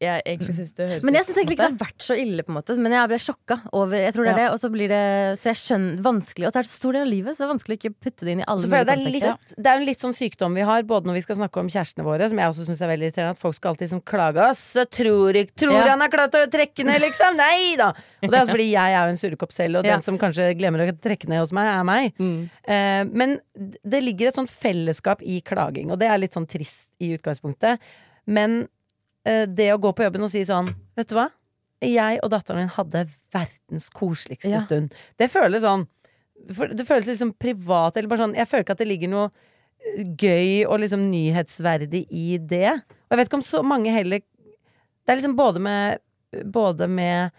[0.01, 2.43] Jeg egentlig syns det høres Men jeg syns egentlig ikke det har vært så ille,
[2.45, 2.75] på en måte.
[2.77, 4.43] Men jeg ble sjokka over Jeg tror det er Ja.
[4.45, 7.03] det, og så blir det Så jeg skjønner vanskelig Og det er så stor del
[7.07, 8.77] av livet, så det er vanskelig å ikke putte det inn i alle Så det,
[8.77, 9.33] er mulige kontekster.
[9.33, 11.57] litt, det er jo en litt sånn sykdom vi har, både når vi skal snakke
[11.65, 14.03] om kjærestene våre, som jeg også syns er veldig irriterende, at folk skal alltid liksom
[14.05, 14.43] klage.
[14.51, 15.87] oss tror jeg, Tror Ja.
[15.97, 17.37] han har klart å trekke ned, liksom?
[17.41, 17.89] Nei da!
[17.89, 19.93] Og det er altså fordi jeg er jo en surrekopp selv, og Ja.
[19.97, 22.13] den som kanskje glemmer å trekke ned hos meg, er meg.
[22.21, 22.51] Mm.
[22.69, 26.89] Eh, men det ligger et sånt fellesskap i klaging, og det er litt sånn trist
[27.01, 27.79] i utgangspunktet.
[28.27, 28.69] Men
[29.27, 31.29] det å gå på jobben og si sånn, vet du hva?
[31.83, 33.03] Jeg og datteren min hadde
[33.35, 34.61] verdens koseligste Ja.
[34.63, 34.95] stund.
[35.19, 35.87] Det føles sånn
[36.47, 39.31] Det føles liksom privat, eller bare sånn Jeg føler ikke at det ligger noe
[39.85, 42.73] eh, gøy og liksom nyhetsverdig i det.
[42.77, 45.99] Og jeg vet ikke om så mange heller Det er liksom både med
[46.53, 47.31] Både med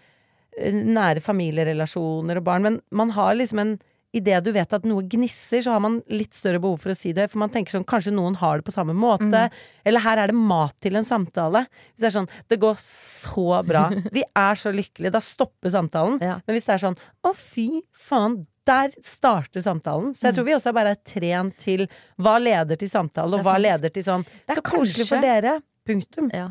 [0.58, 3.78] eh, nære familierelasjoner og barn, men man har liksom en
[4.16, 7.10] Idet du vet at noe gnisser, så har man litt større behov for å si
[7.16, 7.26] det.
[7.28, 9.42] For man tenker sånn, kanskje noen har det på samme måte.
[9.84, 11.66] Eller her er det mat til en samtale.
[11.92, 13.88] Hvis det er sånn, det går så bra.
[14.16, 15.12] Vi er så lykkelige.
[15.12, 16.16] Da stopper samtalen.
[16.24, 16.38] Ja.
[16.46, 20.14] Men hvis det er sånn, å fy faen, der starter samtalen.
[20.16, 21.86] Så jeg tror vi også er bare er trent til
[22.20, 25.54] hva leder til samtale, og hva leder til sånn Så koselig for dere.
[25.88, 26.28] Punktum.
[26.36, 26.50] Ja.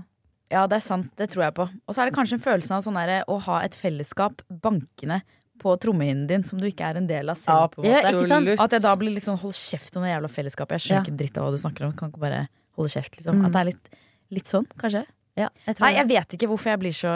[0.50, 1.12] Ja, det er sant.
[1.20, 1.68] Det tror jeg på.
[1.68, 5.20] Og så er det kanskje en følelse av sånn der, å ha et fellesskap bankende
[5.60, 7.72] på trommehinnen din som du ikke er en del av selv.
[7.76, 8.50] på Ja, ikke sant?
[8.60, 10.78] At jeg da blir litt sånn hold kjeft om det jævla fellesskapet.
[10.78, 11.12] Jeg skjønner Ja.
[11.12, 11.94] ikke dritt av hva du snakker om.
[11.94, 13.36] Kan ikke bare holde kjeft, liksom.
[13.42, 13.46] Mm.
[13.46, 13.90] At det er litt,
[14.32, 15.06] litt sånn, kanskje.
[15.38, 17.12] Ja, jeg tror Nei, jeg vet ikke hvorfor jeg blir så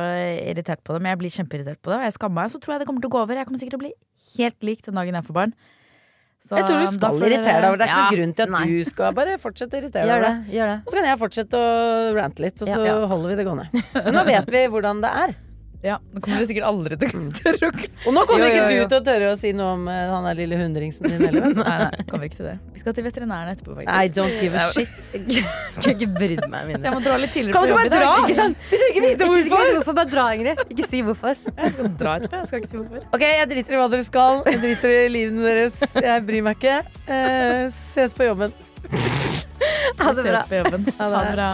[0.54, 1.98] irritert på det, men jeg blir kjempeirritert på det.
[1.98, 3.34] Og jeg skammer meg, så tror jeg det kommer til å gå over.
[3.34, 3.94] Jeg kommer sikkert til å bli
[4.38, 5.54] helt lik den dagen jeg får barn.
[6.42, 7.86] Så Jeg tror du skal dere- irritere deg over det.
[7.86, 8.66] Det er ikke Ja, noen grunn til at nei.
[8.66, 10.46] du skal bare fortsette å irritere deg over det.
[10.46, 10.54] det.
[10.58, 10.78] Gjør det.
[10.82, 13.06] Og så kan jeg fortsette å rante litt, og så Ja, ja.
[13.08, 13.68] holder vi det gående.
[14.06, 15.36] Men nå vet vi hvordan det er.
[15.82, 18.66] Ja, Nå kommer det sikkert aldri til å tørre å Og nå kommer Jo, ikke
[18.70, 18.84] jo, jo.
[18.86, 21.48] du til å tørre å si noe om uh, han der lille hundringsen din heller.
[21.58, 22.54] Nei, nei, kommer ikke til det.
[22.76, 23.90] Vi skal til veterinæren etterpå, faktisk.
[23.90, 24.94] I don't give a shit.
[25.82, 27.94] Kunne ikke brydd meg Så jeg må dra litt tidligere Kan på jobb i bare
[27.96, 28.06] dag.
[28.06, 28.14] dra?
[28.28, 28.70] Ikke sant?
[28.70, 29.42] Vi trenger ikke vite hvorfor.
[29.42, 29.76] ikke, hvorfor!
[29.80, 30.64] hvorfor bare dra, Ingrid?
[30.76, 31.44] Ikke si hvorfor.
[31.50, 32.42] Jeg skal dra etterpå.
[32.44, 33.06] Jeg skal ikke si hvorfor.
[33.18, 34.42] Ok, jeg driter i hva dere skal.
[34.52, 35.82] Jeg driter i livene deres.
[35.98, 36.80] Jeg bryr meg ikke.
[37.10, 38.54] Uh, ses på jobben.
[40.02, 40.42] Ha det bra.
[40.44, 40.92] ses på jobben.
[41.00, 41.16] Ha det.
[41.16, 41.54] Ha det bra.